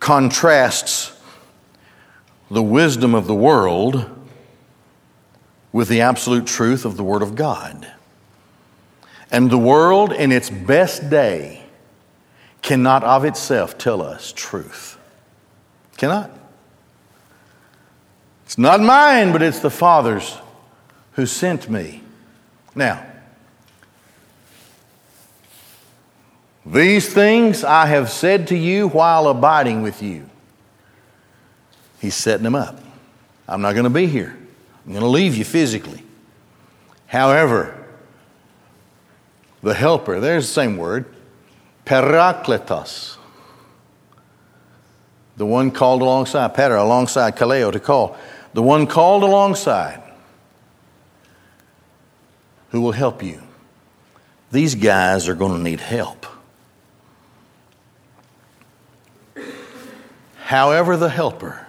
contrasts 0.00 1.14
the 2.50 2.62
wisdom 2.62 3.14
of 3.14 3.26
the 3.26 3.34
world 3.34 4.20
with 5.72 5.88
the 5.88 6.02
absolute 6.02 6.46
truth 6.46 6.84
of 6.84 6.96
the 6.96 7.04
Word 7.04 7.22
of 7.22 7.34
God. 7.34 7.90
And 9.30 9.50
the 9.50 9.58
world, 9.58 10.12
in 10.12 10.30
its 10.30 10.50
best 10.50 11.08
day, 11.08 11.62
cannot 12.60 13.02
of 13.02 13.24
itself 13.24 13.78
tell 13.78 14.02
us 14.02 14.32
truth. 14.32 14.98
Cannot. 15.96 16.30
It's 18.44 18.58
not 18.58 18.80
mine, 18.80 19.32
but 19.32 19.40
it's 19.40 19.60
the 19.60 19.70
Father's 19.70 20.36
who 21.12 21.24
sent 21.24 21.70
me. 21.70 22.02
Now, 22.74 23.06
these 26.64 27.12
things 27.12 27.64
I 27.64 27.86
have 27.86 28.10
said 28.10 28.48
to 28.48 28.56
you 28.56 28.88
while 28.88 29.28
abiding 29.28 29.82
with 29.82 30.02
you. 30.02 30.28
He's 32.00 32.14
setting 32.14 32.44
them 32.44 32.54
up. 32.54 32.78
I'm 33.48 33.62
not 33.62 33.72
going 33.72 33.84
to 33.84 33.90
be 33.90 34.06
here. 34.06 34.36
I'm 34.84 34.92
going 34.92 35.02
to 35.02 35.08
leave 35.08 35.36
you 35.36 35.44
physically. 35.44 36.02
However, 37.06 37.86
the 39.62 39.74
helper, 39.74 40.18
there's 40.18 40.46
the 40.46 40.52
same 40.52 40.76
word, 40.76 41.06
parakletos. 41.86 43.16
The 45.36 45.46
one 45.46 45.70
called 45.70 46.02
alongside, 46.02 46.54
para, 46.54 46.82
alongside, 46.82 47.36
kaleo, 47.36 47.72
to 47.72 47.80
call. 47.80 48.16
The 48.54 48.62
one 48.62 48.86
called 48.86 49.22
alongside 49.22 50.02
who 52.70 52.80
will 52.80 52.92
help 52.92 53.22
you. 53.22 53.40
These 54.50 54.74
guys 54.74 55.28
are 55.28 55.34
going 55.34 55.56
to 55.56 55.62
need 55.62 55.80
help. 55.80 56.26
However, 60.36 60.96
the 60.96 61.08
helper, 61.08 61.61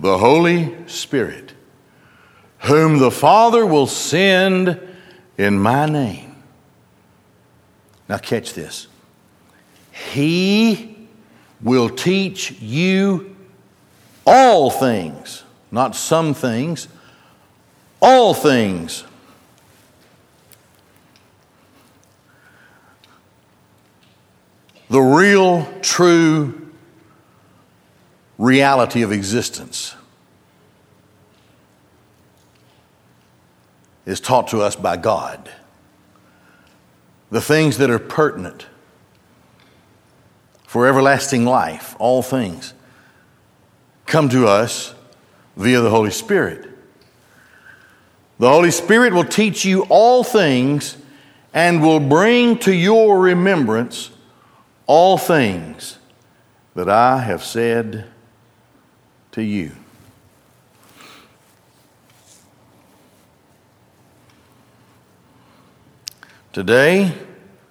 the 0.00 0.18
Holy 0.18 0.74
Spirit, 0.86 1.52
whom 2.60 2.98
the 2.98 3.10
Father 3.10 3.64
will 3.64 3.86
send 3.86 4.80
in 5.38 5.58
my 5.58 5.86
name. 5.86 6.42
Now, 8.08 8.18
catch 8.18 8.54
this. 8.54 8.88
He 9.92 11.08
will 11.60 11.88
teach 11.88 12.52
you 12.60 13.36
all 14.26 14.70
things, 14.70 15.44
not 15.70 15.94
some 15.94 16.34
things, 16.34 16.88
all 18.00 18.34
things. 18.34 19.04
the 24.90 25.00
real, 25.00 25.66
true 25.80 26.69
reality 28.40 29.02
of 29.02 29.12
existence 29.12 29.94
is 34.06 34.18
taught 34.18 34.48
to 34.48 34.62
us 34.62 34.74
by 34.74 34.96
God. 34.96 35.50
The 37.30 37.42
things 37.42 37.76
that 37.76 37.90
are 37.90 37.98
pertinent 37.98 38.66
for 40.66 40.88
everlasting 40.88 41.44
life, 41.44 41.94
all 41.98 42.22
things, 42.22 42.72
come 44.06 44.30
to 44.30 44.46
us 44.48 44.94
via 45.54 45.80
the 45.82 45.90
Holy 45.90 46.10
Spirit. 46.10 46.66
The 48.38 48.48
Holy 48.48 48.70
Spirit 48.70 49.12
will 49.12 49.24
teach 49.24 49.66
you 49.66 49.82
all 49.90 50.24
things 50.24 50.96
and 51.52 51.82
will 51.82 52.00
bring 52.00 52.56
to 52.60 52.74
your 52.74 53.20
remembrance 53.20 54.10
all 54.86 55.18
things 55.18 55.98
that 56.74 56.88
I 56.88 57.18
have 57.18 57.44
said 57.44 58.06
to 59.32 59.42
you. 59.42 59.72
Today, 66.52 67.12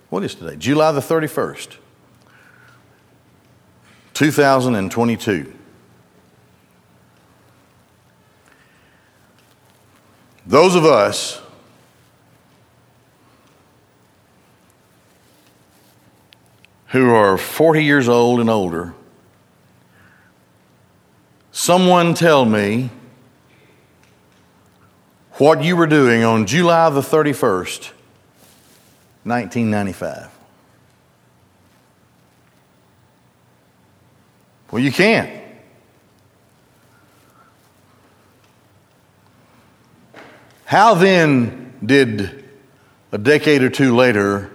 what 0.09 0.23
is 0.23 0.35
today? 0.35 0.55
July 0.55 0.91
the 0.93 1.01
31st, 1.01 1.77
2022. 4.13 5.53
Those 10.45 10.75
of 10.75 10.85
us 10.85 11.41
who 16.87 17.11
are 17.11 17.37
40 17.37 17.83
years 17.83 18.09
old 18.09 18.39
and 18.39 18.49
older, 18.49 18.93
someone 21.59 22.13
tell 22.13 22.45
me 22.45 22.89
what 25.33 25.61
you 25.61 25.75
were 25.75 25.87
doing 25.87 26.23
on 26.23 26.45
July 26.45 26.89
the 26.89 27.01
31st 27.01 27.91
1995. 29.25 30.29
Well, 34.71 34.81
you 34.81 34.89
can't. 34.89 35.43
How 40.63 40.93
then 40.93 41.73
did 41.85 42.45
a 43.11 43.17
decade 43.17 43.63
or 43.63 43.69
two 43.69 43.97
later 43.97 44.49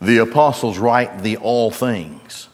the 0.00 0.18
apostles 0.18 0.78
write 0.78 1.22
the 1.22 1.36
all 1.36 1.70
things 1.70 2.48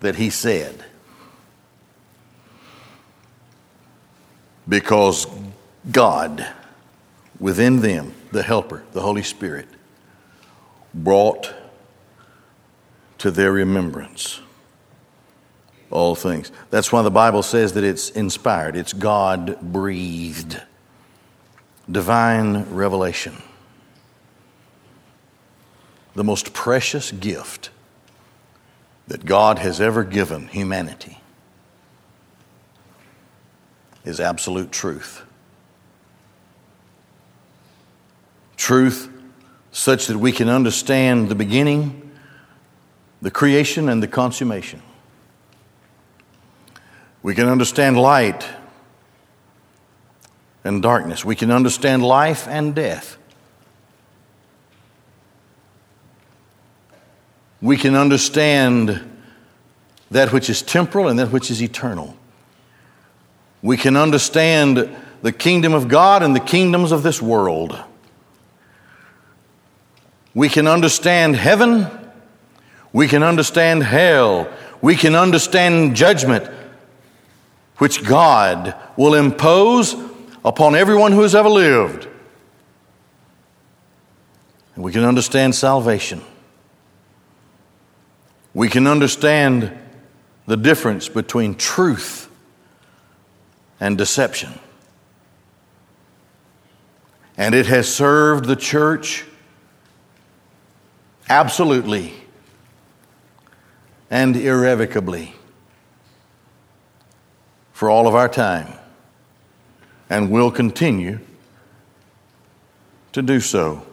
that 0.00 0.16
he 0.16 0.30
said? 0.30 0.84
Because 4.68 5.26
God 5.90 6.46
within 7.40 7.80
them, 7.80 8.14
the 8.32 8.42
Helper, 8.42 8.82
the 8.92 9.00
Holy 9.00 9.22
Spirit, 9.22 9.68
brought 10.92 11.54
to 13.18 13.30
their 13.30 13.52
remembrance 13.52 14.40
all 15.90 16.14
things. 16.14 16.52
That's 16.70 16.92
why 16.92 17.02
the 17.02 17.10
Bible 17.10 17.42
says 17.42 17.72
that 17.72 17.84
it's 17.84 18.10
inspired, 18.10 18.76
it's 18.76 18.92
God 18.92 19.60
breathed, 19.60 20.60
divine 21.90 22.64
revelation. 22.74 23.34
The 26.14 26.24
most 26.24 26.52
precious 26.52 27.12
gift 27.12 27.70
that 29.08 29.24
God 29.24 29.58
has 29.58 29.80
ever 29.80 30.04
given 30.04 30.48
humanity 30.48 31.20
is 34.04 34.20
absolute 34.20 34.70
truth. 34.70 35.24
truth 38.68 39.10
such 39.72 40.08
that 40.08 40.18
we 40.18 40.30
can 40.30 40.50
understand 40.50 41.30
the 41.30 41.34
beginning, 41.34 42.10
the 43.22 43.30
creation, 43.30 43.88
and 43.88 44.02
the 44.02 44.06
consummation. 44.06 44.82
We 47.22 47.34
can 47.34 47.48
understand 47.48 47.96
light 47.96 48.46
and 50.64 50.82
darkness. 50.82 51.24
We 51.24 51.34
can 51.34 51.50
understand 51.50 52.02
life 52.02 52.46
and 52.46 52.74
death. 52.74 53.16
We 57.60 57.76
can 57.76 57.94
understand 57.94 59.04
that 60.10 60.32
which 60.32 60.48
is 60.48 60.62
temporal 60.62 61.08
and 61.08 61.18
that 61.18 61.32
which 61.32 61.50
is 61.50 61.62
eternal. 61.62 62.16
We 63.62 63.76
can 63.76 63.96
understand 63.96 64.96
the 65.22 65.32
kingdom 65.32 65.74
of 65.74 65.88
God 65.88 66.22
and 66.22 66.34
the 66.34 66.40
kingdoms 66.40 66.92
of 66.92 67.02
this 67.02 67.20
world. 67.20 67.78
We 70.34 70.48
can 70.48 70.68
understand 70.68 71.34
heaven. 71.34 71.86
We 72.92 73.08
can 73.08 73.22
understand 73.22 73.82
hell. 73.82 74.48
We 74.80 74.94
can 74.94 75.16
understand 75.16 75.96
judgment, 75.96 76.48
which 77.78 78.04
God 78.04 78.76
will 78.96 79.14
impose 79.14 79.96
upon 80.44 80.76
everyone 80.76 81.10
who 81.10 81.22
has 81.22 81.34
ever 81.34 81.48
lived. 81.48 82.06
And 84.76 84.84
we 84.84 84.92
can 84.92 85.02
understand 85.02 85.56
salvation. 85.56 86.22
We 88.58 88.68
can 88.68 88.88
understand 88.88 89.70
the 90.46 90.56
difference 90.56 91.08
between 91.08 91.54
truth 91.54 92.28
and 93.78 93.96
deception. 93.96 94.58
And 97.36 97.54
it 97.54 97.66
has 97.66 97.88
served 97.88 98.46
the 98.46 98.56
church 98.56 99.24
absolutely 101.28 102.12
and 104.10 104.34
irrevocably 104.36 105.36
for 107.72 107.88
all 107.88 108.08
of 108.08 108.16
our 108.16 108.28
time 108.28 108.76
and 110.10 110.32
will 110.32 110.50
continue 110.50 111.20
to 113.12 113.22
do 113.22 113.38
so. 113.38 113.87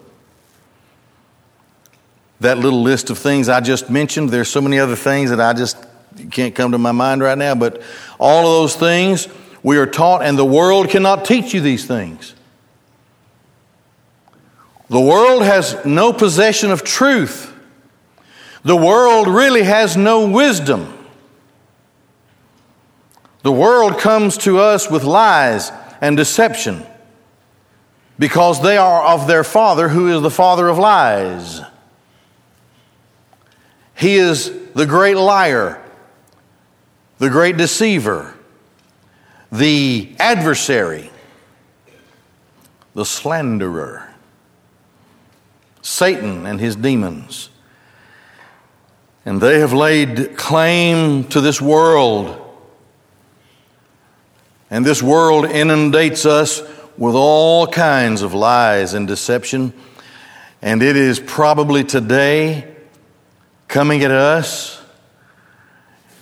That 2.41 2.57
little 2.57 2.81
list 2.81 3.09
of 3.09 3.17
things 3.17 3.47
I 3.49 3.61
just 3.61 3.89
mentioned, 3.89 4.29
there's 4.29 4.49
so 4.49 4.61
many 4.61 4.79
other 4.79 4.95
things 4.95 5.29
that 5.29 5.39
I 5.39 5.53
just 5.53 5.77
can't 6.31 6.53
come 6.53 6.71
to 6.71 6.77
my 6.77 6.91
mind 6.91 7.21
right 7.21 7.37
now, 7.37 7.55
but 7.55 7.81
all 8.19 8.39
of 8.39 8.61
those 8.61 8.75
things 8.75 9.27
we 9.63 9.77
are 9.77 9.85
taught, 9.85 10.21
and 10.21 10.37
the 10.37 10.45
world 10.45 10.89
cannot 10.89 11.25
teach 11.25 11.53
you 11.53 11.61
these 11.61 11.85
things. 11.85 12.35
The 14.89 14.99
world 14.99 15.43
has 15.43 15.83
no 15.85 16.13
possession 16.13 16.71
of 16.71 16.83
truth. 16.83 17.51
The 18.63 18.75
world 18.75 19.27
really 19.27 19.63
has 19.63 19.97
no 19.97 20.27
wisdom. 20.27 20.91
The 23.41 23.51
world 23.51 23.99
comes 23.99 24.37
to 24.39 24.59
us 24.59 24.89
with 24.89 25.03
lies 25.03 25.71
and 26.01 26.15
deception 26.17 26.85
because 28.17 28.61
they 28.61 28.77
are 28.77 29.03
of 29.03 29.27
their 29.27 29.43
father, 29.43 29.89
who 29.89 30.15
is 30.15 30.21
the 30.21 30.31
father 30.31 30.67
of 30.67 30.77
lies. 30.77 31.61
He 33.95 34.15
is 34.15 34.51
the 34.73 34.85
great 34.85 35.17
liar, 35.17 35.81
the 37.17 37.29
great 37.29 37.57
deceiver, 37.57 38.33
the 39.51 40.13
adversary, 40.19 41.11
the 42.93 43.05
slanderer. 43.05 44.11
Satan 45.85 46.47
and 46.47 46.59
his 46.59 46.75
demons. 46.75 47.49
And 49.23 49.39
they 49.39 49.59
have 49.59 49.71
laid 49.71 50.35
claim 50.35 51.25
to 51.25 51.41
this 51.41 51.61
world. 51.61 52.41
And 54.71 54.83
this 54.83 55.03
world 55.03 55.45
inundates 55.45 56.25
us 56.25 56.61
with 56.97 57.13
all 57.13 57.67
kinds 57.67 58.23
of 58.23 58.33
lies 58.33 58.95
and 58.95 59.07
deception. 59.07 59.73
And 60.61 60.81
it 60.81 60.95
is 60.95 61.19
probably 61.19 61.83
today 61.83 62.74
coming 63.67 64.03
at 64.03 64.11
us 64.11 64.81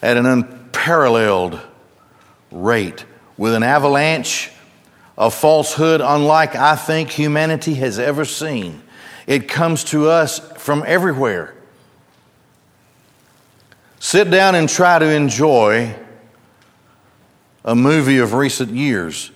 at 0.02 0.18
an 0.18 0.26
unparalleled 0.26 1.60
rate 2.52 3.06
with 3.38 3.54
an 3.54 3.64
avalanche 3.64 4.52
of 5.18 5.34
falsehood 5.34 6.02
unlike 6.02 6.56
I 6.56 6.76
think 6.76 7.10
humanity 7.10 7.76
has 7.76 8.00
ever 8.00 8.26
seen. 8.26 8.82
It 9.28 9.48
comes 9.48 9.84
to 9.86 10.10
us 10.10 10.40
from 10.58 10.84
everywhere. 10.86 11.56
Sit 14.00 14.30
down 14.30 14.56
and 14.56 14.68
try 14.68 15.00
to 15.00 15.10
enjoy 15.10 15.96
a 17.64 17.76
movie 17.76 18.18
of 18.18 18.34
recent 18.34 18.72
years. 18.72 19.32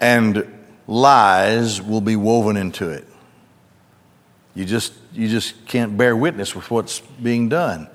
And 0.00 0.52
lies 0.86 1.80
will 1.80 2.00
be 2.00 2.16
woven 2.16 2.56
into 2.56 2.90
it. 2.90 3.06
You 4.54 4.64
just, 4.64 4.92
you 5.12 5.28
just 5.28 5.66
can't 5.66 5.96
bear 5.96 6.16
witness 6.16 6.54
with 6.54 6.70
what's 6.70 7.00
being 7.00 7.48
done. 7.48 7.88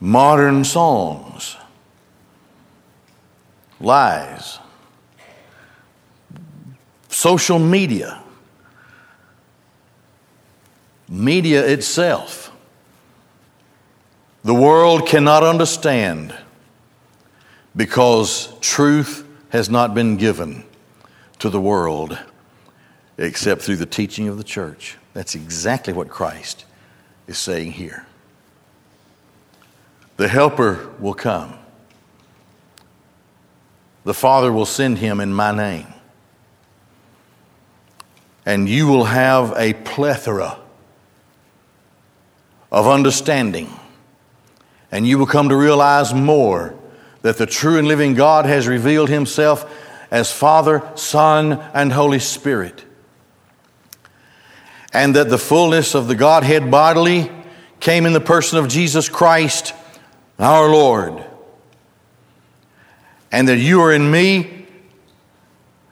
Modern 0.00 0.64
songs, 0.64 1.56
lies, 3.80 4.58
social 7.08 7.58
media, 7.58 8.22
media 11.08 11.66
itself. 11.66 12.52
The 14.44 14.54
world 14.54 15.06
cannot 15.06 15.44
understand 15.44 16.34
because 17.76 18.52
truth 18.60 19.24
has 19.50 19.68
not 19.68 19.94
been 19.94 20.16
given 20.16 20.64
to 21.38 21.48
the 21.48 21.60
world 21.60 22.18
except 23.18 23.62
through 23.62 23.76
the 23.76 23.86
teaching 23.86 24.28
of 24.28 24.38
the 24.38 24.44
church. 24.44 24.96
That's 25.14 25.34
exactly 25.34 25.92
what 25.92 26.08
Christ 26.08 26.64
is 27.26 27.38
saying 27.38 27.72
here. 27.72 28.06
The 30.16 30.28
Helper 30.28 30.90
will 30.98 31.14
come. 31.14 31.54
The 34.04 34.14
Father 34.14 34.52
will 34.52 34.66
send 34.66 34.98
him 34.98 35.20
in 35.20 35.32
my 35.32 35.54
name. 35.54 35.86
And 38.44 38.68
you 38.68 38.86
will 38.88 39.04
have 39.04 39.54
a 39.56 39.72
plethora 39.72 40.58
of 42.70 42.88
understanding. 42.88 43.68
And 44.90 45.06
you 45.06 45.18
will 45.18 45.26
come 45.26 45.48
to 45.48 45.56
realize 45.56 46.12
more 46.12 46.74
that 47.22 47.38
the 47.38 47.46
true 47.46 47.78
and 47.78 47.86
living 47.86 48.14
God 48.14 48.46
has 48.46 48.66
revealed 48.66 49.08
himself 49.08 49.70
as 50.10 50.32
Father, 50.32 50.82
Son, 50.96 51.52
and 51.72 51.92
Holy 51.92 52.18
Spirit. 52.18 52.84
And 54.92 55.16
that 55.16 55.30
the 55.30 55.38
fullness 55.38 55.94
of 55.94 56.06
the 56.06 56.14
Godhead 56.14 56.70
bodily 56.70 57.30
came 57.80 58.06
in 58.06 58.12
the 58.12 58.20
person 58.20 58.58
of 58.58 58.68
Jesus 58.68 59.08
Christ, 59.08 59.74
our 60.38 60.68
Lord. 60.68 61.24
And 63.30 63.48
that 63.48 63.58
you 63.58 63.80
are 63.80 63.92
in 63.92 64.10
me, 64.10 64.66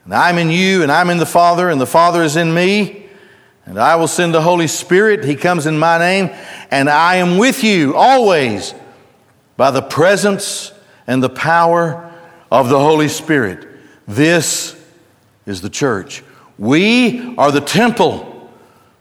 and 0.04 0.14
I'm 0.14 0.38
in 0.38 0.50
you, 0.50 0.82
and 0.82 0.92
I'm 0.92 1.08
in 1.10 1.18
the 1.18 1.26
Father, 1.26 1.70
and 1.70 1.80
the 1.80 1.86
Father 1.86 2.22
is 2.22 2.36
in 2.36 2.52
me. 2.52 3.06
And 3.64 3.78
I 3.78 3.96
will 3.96 4.08
send 4.08 4.34
the 4.34 4.42
Holy 4.42 4.66
Spirit. 4.66 5.24
He 5.24 5.36
comes 5.36 5.66
in 5.66 5.78
my 5.78 5.98
name, 5.98 6.30
and 6.70 6.90
I 6.90 7.16
am 7.16 7.38
with 7.38 7.62
you 7.64 7.96
always 7.96 8.74
by 9.56 9.70
the 9.70 9.82
presence 9.82 10.72
and 11.06 11.22
the 11.22 11.28
power 11.28 12.12
of 12.50 12.68
the 12.68 12.78
Holy 12.78 13.08
Spirit. 13.08 13.66
This 14.06 14.76
is 15.46 15.60
the 15.60 15.70
church. 15.70 16.22
We 16.58 17.36
are 17.36 17.52
the 17.52 17.60
temple 17.60 18.29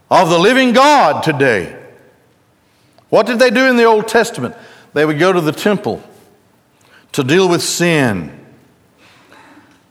of 0.09 0.29
the 0.29 0.39
living 0.39 0.73
God 0.73 1.23
today. 1.23 1.75
What 3.09 3.25
did 3.25 3.39
they 3.39 3.49
do 3.49 3.65
in 3.67 3.77
the 3.77 3.85
Old 3.85 4.07
Testament? 4.07 4.55
They 4.93 5.05
would 5.05 5.19
go 5.19 5.31
to 5.31 5.41
the 5.41 5.51
temple 5.51 6.03
to 7.11 7.23
deal 7.23 7.49
with 7.49 7.63
sin, 7.63 8.45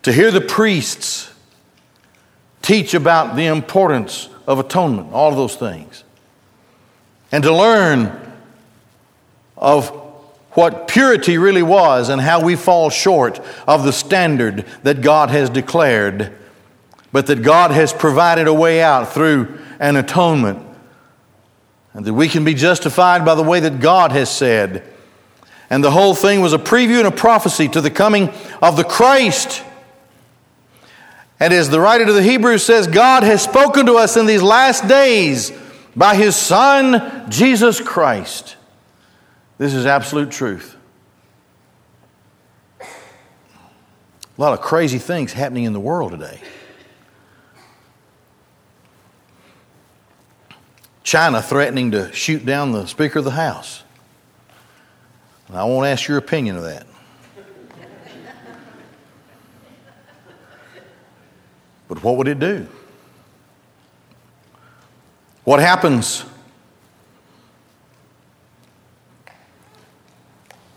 to 0.02 0.12
hear 0.12 0.30
the 0.30 0.40
priests 0.40 1.32
teach 2.62 2.94
about 2.94 3.36
the 3.36 3.46
importance 3.46 4.28
of 4.46 4.58
atonement, 4.58 5.12
all 5.12 5.30
of 5.30 5.36
those 5.36 5.56
things, 5.56 6.04
and 7.32 7.42
to 7.44 7.54
learn 7.54 8.32
of 9.56 9.88
what 10.52 10.88
purity 10.88 11.38
really 11.38 11.62
was 11.62 12.08
and 12.08 12.20
how 12.20 12.42
we 12.42 12.56
fall 12.56 12.90
short 12.90 13.40
of 13.66 13.84
the 13.84 13.92
standard 13.92 14.64
that 14.82 15.00
God 15.00 15.30
has 15.30 15.50
declared, 15.50 16.32
but 17.12 17.26
that 17.26 17.42
God 17.42 17.70
has 17.70 17.92
provided 17.92 18.46
a 18.46 18.54
way 18.54 18.82
out 18.82 19.12
through 19.12 19.58
an 19.79 19.97
atonement, 19.97 20.64
and 21.93 22.05
that 22.05 22.14
we 22.14 22.29
can 22.29 22.45
be 22.45 22.55
justified 22.55 23.24
by 23.24 23.35
the 23.35 23.43
way 23.43 23.61
that 23.61 23.81
God 23.81 24.12
has 24.12 24.31
said. 24.31 24.83
And 25.70 25.85
the 25.85 25.91
whole 25.91 26.14
thing 26.14 26.41
was 26.41 26.53
a 26.53 26.59
preview 26.59 26.99
and 26.99 27.07
a 27.07 27.12
prophecy 27.12 27.68
to 27.68 27.81
the 27.81 27.91
coming 27.91 28.31
of 28.62 28.76
the 28.76 28.85
Christ. 28.85 29.62
And 31.41 31.53
as 31.53 31.68
the 31.68 31.81
writer 31.81 32.05
to 32.07 32.12
the 32.12 32.22
Hebrews 32.22 32.64
says, 32.64 32.87
God 32.87 33.22
has 33.22 33.43
spoken 33.43 33.87
to 33.87 33.95
us 33.95 34.16
in 34.16 34.26
these 34.26 34.43
last 34.43 34.89
days 34.89 35.53
by 35.95 36.14
His 36.14 36.35
Son, 36.35 37.31
Jesus 37.31 37.81
Christ. 37.81 38.57
This 39.59 39.74
is 39.74 39.87
absolute 39.87 40.31
truth. 40.31 40.76
A 42.81 44.41
lot 44.41 44.53
of 44.53 44.61
crazy 44.61 44.99
things 44.99 45.33
happening 45.33 45.64
in 45.64 45.72
the 45.72 45.81
world 45.81 46.12
today. 46.12 46.41
China 51.09 51.40
threatening 51.40 51.92
to 51.92 52.12
shoot 52.12 52.44
down 52.44 52.72
the 52.72 52.84
Speaker 52.84 53.20
of 53.20 53.24
the 53.24 53.30
House. 53.30 53.82
I 55.50 55.64
won't 55.64 55.86
ask 55.86 56.06
your 56.06 56.18
opinion 56.18 56.56
of 56.56 56.64
that. 56.64 56.86
But 61.88 62.02
what 62.02 62.18
would 62.18 62.28
it 62.28 62.38
do? 62.38 62.68
What 65.44 65.61
happens 65.61 66.26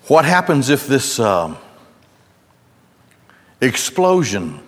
What 0.08 0.24
happens 0.24 0.70
if 0.70 0.88
this 0.88 1.20
um, 1.20 1.58
explosion 3.60 4.62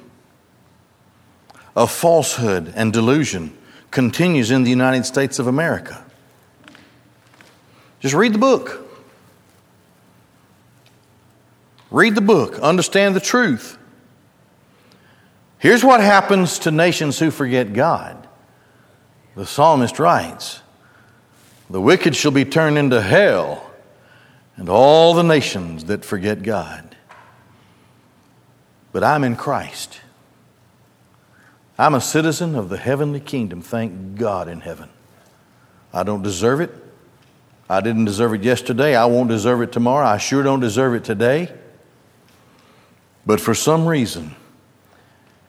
of 1.74 1.89
falsehood 1.89 2.74
and 2.76 2.91
delusion 2.91 3.57
continues 3.94 4.52
in 4.52 4.64
the 4.64 4.70
United 4.70 5.06
States 5.06 5.39
of 5.39 5.48
America? 5.48 6.04
Just 8.02 8.16
read 8.16 8.34
the 8.34 8.39
book. 8.39 8.82
Read 11.89 12.16
the 12.16 12.22
book, 12.22 12.60
understand 12.60 13.16
the 13.16 13.20
truth. 13.20 13.78
Here's 15.60 15.84
what 15.84 16.02
happens 16.02 16.60
to 16.60 16.72
nations 16.72 17.20
who 17.20 17.30
forget 17.32 17.72
God. 17.72 18.28
The 19.36 19.46
psalmist 19.46 20.00
writes 20.00 20.62
The 21.70 21.80
wicked 21.80 22.16
shall 22.16 22.32
be 22.32 22.46
turned 22.46 22.78
into 22.78 23.00
hell 23.00 23.72
and 24.58 24.70
all 24.70 25.14
the 25.14 25.24
nations 25.24 25.86
that 25.86 26.04
forget 26.04 26.41
God. 26.41 26.96
But 28.91 29.04
I'm 29.04 29.24
in 29.24 29.36
Christ. 29.36 30.02
I'm 31.78 31.95
a 31.95 32.01
citizen 32.01 32.55
of 32.55 32.69
the 32.69 32.78
heavenly 32.78 33.19
kingdom. 33.19 33.61
Thank 33.61 34.15
God 34.15 34.47
in 34.47 34.61
heaven. 34.61 34.89
I 35.93 36.03
don't 36.03 36.21
deserve 36.21 36.61
it. 36.61 36.71
I 37.69 37.82
didn't 37.82 38.05
deserve 38.05 38.34
it 38.34 38.43
yesterday. 38.43 38.95
I 38.95 39.05
won't 39.05 39.30
deserve 39.30 39.61
it 39.61 39.71
tomorrow. 39.71 40.05
I 40.05 40.17
sure 40.17 40.43
don't 40.43 40.59
deserve 40.59 40.93
it 40.93 41.03
today. 41.03 41.51
But 43.26 43.39
for 43.39 43.55
some 43.55 43.88
reason, 43.88 44.36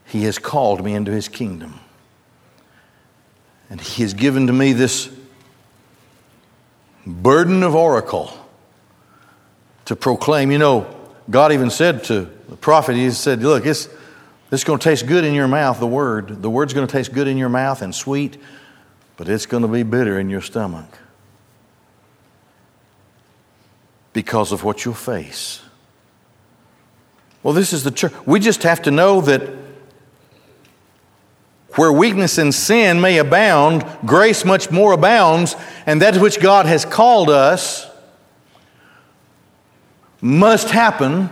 He 0.06 0.24
has 0.24 0.38
called 0.38 0.84
me 0.84 0.94
into 0.94 1.10
His 1.10 1.28
kingdom. 1.28 1.80
And 3.68 3.80
He 3.80 4.02
has 4.02 4.14
given 4.14 4.46
to 4.46 4.52
me 4.52 4.72
this 4.72 5.10
burden 7.06 7.62
of 7.62 7.74
oracle 7.74 8.32
to 9.86 9.96
proclaim. 9.96 10.50
You 10.50 10.58
know, 10.58 11.10
God 11.28 11.52
even 11.52 11.68
said 11.70 12.04
to 12.04 12.30
the 12.48 12.56
prophet, 12.56 12.96
He 12.96 13.10
said, 13.10 13.42
Look, 13.42 13.66
it's, 13.66 13.88
it's 14.54 14.64
going 14.64 14.78
to 14.78 14.84
taste 14.84 15.06
good 15.06 15.24
in 15.24 15.34
your 15.34 15.48
mouth, 15.48 15.80
the 15.80 15.86
word. 15.86 16.42
The 16.42 16.50
word's 16.50 16.72
going 16.72 16.86
to 16.86 16.92
taste 16.92 17.12
good 17.12 17.28
in 17.28 17.36
your 17.36 17.48
mouth 17.48 17.82
and 17.82 17.94
sweet, 17.94 18.38
but 19.16 19.28
it's 19.28 19.46
going 19.46 19.62
to 19.62 19.68
be 19.68 19.82
bitter 19.82 20.18
in 20.18 20.30
your 20.30 20.40
stomach 20.40 20.98
because 24.12 24.52
of 24.52 24.64
what 24.64 24.84
you'll 24.84 24.94
face. 24.94 25.60
Well, 27.42 27.52
this 27.52 27.72
is 27.72 27.84
the 27.84 27.90
church. 27.90 28.12
We 28.26 28.40
just 28.40 28.62
have 28.62 28.82
to 28.82 28.90
know 28.90 29.20
that 29.22 29.42
where 31.74 31.92
weakness 31.92 32.38
and 32.38 32.54
sin 32.54 33.00
may 33.00 33.18
abound, 33.18 33.84
grace 34.06 34.44
much 34.44 34.70
more 34.70 34.92
abounds, 34.92 35.56
and 35.86 36.00
that 36.00 36.16
which 36.16 36.40
God 36.40 36.66
has 36.66 36.84
called 36.84 37.28
us 37.28 37.90
must 40.20 40.70
happen. 40.70 41.28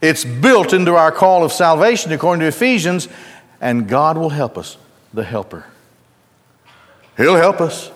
It's 0.00 0.24
built 0.24 0.72
into 0.72 0.94
our 0.94 1.12
call 1.12 1.44
of 1.44 1.52
salvation 1.52 2.12
according 2.12 2.40
to 2.40 2.46
Ephesians, 2.46 3.08
and 3.60 3.88
God 3.88 4.16
will 4.16 4.30
help 4.30 4.56
us, 4.56 4.76
the 5.12 5.24
helper. 5.24 5.66
He'll 7.16 7.36
help 7.36 7.60
us. 7.60 7.90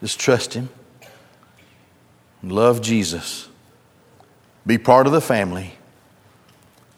Just 0.00 0.18
trust 0.18 0.54
Him. 0.54 0.68
Love 2.42 2.80
Jesus. 2.82 3.48
Be 4.66 4.78
part 4.78 5.06
of 5.06 5.12
the 5.12 5.20
family 5.20 5.74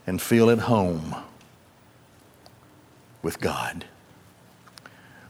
and 0.07 0.21
feel 0.21 0.51
at 0.51 0.61
home 0.61 1.15
with 3.23 3.41
God. 3.41 3.85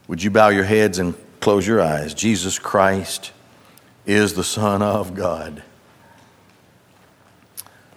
Would 0.08 0.22
you 0.22 0.30
bow 0.30 0.48
your 0.48 0.64
heads 0.64 0.98
and 0.98 1.14
close 1.40 1.66
your 1.66 1.80
eyes? 1.80 2.14
Jesus 2.14 2.58
Christ 2.58 3.32
is 4.06 4.34
the 4.34 4.44
Son 4.44 4.82
of 4.82 5.14
God. 5.14 5.62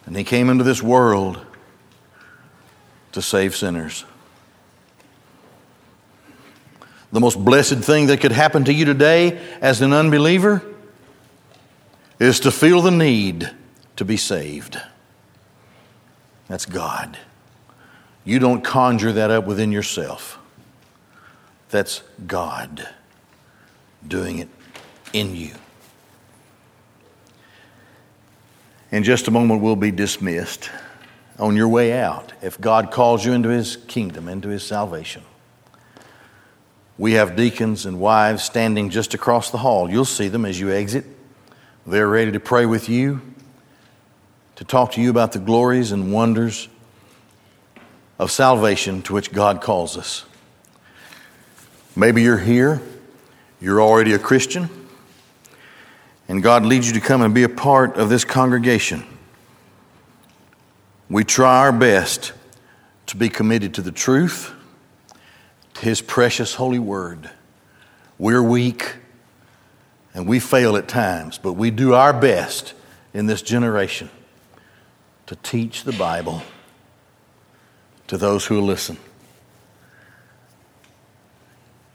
And 0.05 0.17
he 0.17 0.23
came 0.23 0.49
into 0.49 0.63
this 0.63 0.81
world 0.81 1.45
to 3.13 3.21
save 3.21 3.55
sinners. 3.55 4.05
The 7.11 7.19
most 7.19 7.43
blessed 7.43 7.79
thing 7.79 8.07
that 8.07 8.21
could 8.21 8.31
happen 8.31 8.65
to 8.65 8.73
you 8.73 8.85
today 8.85 9.39
as 9.61 9.81
an 9.81 9.93
unbeliever 9.93 10.63
is 12.19 12.39
to 12.41 12.51
feel 12.51 12.81
the 12.81 12.91
need 12.91 13.51
to 13.97 14.05
be 14.05 14.17
saved. 14.17 14.81
That's 16.47 16.65
God. 16.65 17.17
You 18.25 18.39
don't 18.39 18.63
conjure 18.63 19.11
that 19.11 19.29
up 19.29 19.45
within 19.45 19.71
yourself. 19.71 20.39
That's 21.69 22.01
God 22.25 22.87
doing 24.07 24.39
it 24.39 24.49
in 25.13 25.35
you. 25.35 25.53
In 28.93 29.01
just 29.03 29.27
a 29.27 29.31
moment, 29.31 29.61
we'll 29.63 29.75
be 29.75 29.89
dismissed 29.89 30.69
on 31.39 31.55
your 31.55 31.67
way 31.67 31.93
out 31.93 32.31
if 32.43 32.61
God 32.61 32.91
calls 32.91 33.25
you 33.25 33.33
into 33.33 33.49
His 33.49 33.75
kingdom, 33.75 34.29
into 34.29 34.49
His 34.49 34.61
salvation. 34.61 35.23
We 36.99 37.13
have 37.13 37.35
deacons 37.35 37.87
and 37.87 37.99
wives 37.99 38.43
standing 38.43 38.91
just 38.91 39.15
across 39.15 39.49
the 39.49 39.57
hall. 39.57 39.89
You'll 39.89 40.05
see 40.05 40.27
them 40.27 40.45
as 40.45 40.59
you 40.59 40.71
exit. 40.71 41.05
They're 41.87 42.07
ready 42.07 42.33
to 42.33 42.39
pray 42.39 42.67
with 42.67 42.87
you, 42.87 43.21
to 44.57 44.63
talk 44.63 44.91
to 44.91 45.01
you 45.01 45.09
about 45.09 45.31
the 45.31 45.39
glories 45.39 45.91
and 45.91 46.13
wonders 46.13 46.69
of 48.19 48.29
salvation 48.29 49.01
to 49.01 49.13
which 49.13 49.33
God 49.33 49.59
calls 49.59 49.97
us. 49.97 50.23
Maybe 51.95 52.21
you're 52.21 52.37
here, 52.37 52.79
you're 53.59 53.81
already 53.81 54.13
a 54.13 54.19
Christian, 54.19 54.69
and 56.27 56.41
God 56.41 56.65
leads 56.65 56.87
you 56.87 56.93
to 56.93 57.01
come 57.01 57.21
and 57.21 57.33
be 57.33 57.43
a 57.43 57.49
part 57.49 57.97
of 57.97 58.09
this 58.09 58.25
congregation. 58.25 59.03
We 61.09 61.23
try 61.23 61.59
our 61.59 61.71
best 61.71 62.33
to 63.07 63.17
be 63.17 63.29
committed 63.29 63.73
to 63.75 63.81
the 63.81 63.91
truth, 63.91 64.53
to 65.75 65.81
His 65.81 66.01
precious 66.01 66.55
holy 66.55 66.79
word. 66.79 67.29
We're 68.17 68.43
weak 68.43 68.95
and 70.13 70.27
we 70.27 70.39
fail 70.39 70.77
at 70.77 70.87
times, 70.87 71.37
but 71.37 71.53
we 71.53 71.71
do 71.71 71.93
our 71.93 72.13
best 72.13 72.73
in 73.13 73.25
this 73.25 73.41
generation 73.41 74.09
to 75.25 75.35
teach 75.37 75.83
the 75.83 75.93
Bible 75.93 76.43
to 78.07 78.17
those 78.17 78.45
who 78.45 78.61
listen. 78.61 78.97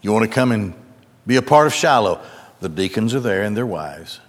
You 0.02 0.12
want 0.12 0.24
to 0.24 0.30
come 0.30 0.52
and 0.52 0.74
be 1.26 1.36
a 1.36 1.42
part 1.42 1.66
of 1.66 1.74
Shiloh? 1.74 2.20
The 2.60 2.68
deacons 2.68 3.14
are 3.14 3.20
there 3.20 3.42
and 3.42 3.56
their 3.56 3.66
wives, 3.66 4.20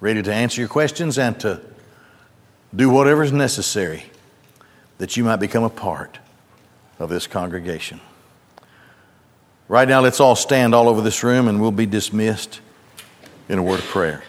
ready 0.00 0.22
to 0.22 0.32
answer 0.32 0.60
your 0.60 0.68
questions 0.68 1.18
and 1.18 1.38
to 1.40 1.60
do 2.74 2.88
whatever 2.90 3.22
is 3.22 3.32
necessary 3.32 4.04
that 4.98 5.16
you 5.16 5.24
might 5.24 5.36
become 5.36 5.64
a 5.64 5.70
part 5.70 6.18
of 6.98 7.10
this 7.10 7.26
congregation. 7.26 8.00
Right 9.68 9.88
now, 9.88 10.00
let's 10.00 10.20
all 10.20 10.36
stand 10.36 10.74
all 10.74 10.88
over 10.88 11.00
this 11.00 11.22
room 11.22 11.48
and 11.48 11.60
we'll 11.60 11.72
be 11.72 11.86
dismissed 11.86 12.60
in 13.48 13.58
a 13.58 13.62
word 13.62 13.80
of 13.80 13.86
prayer. 13.86 14.22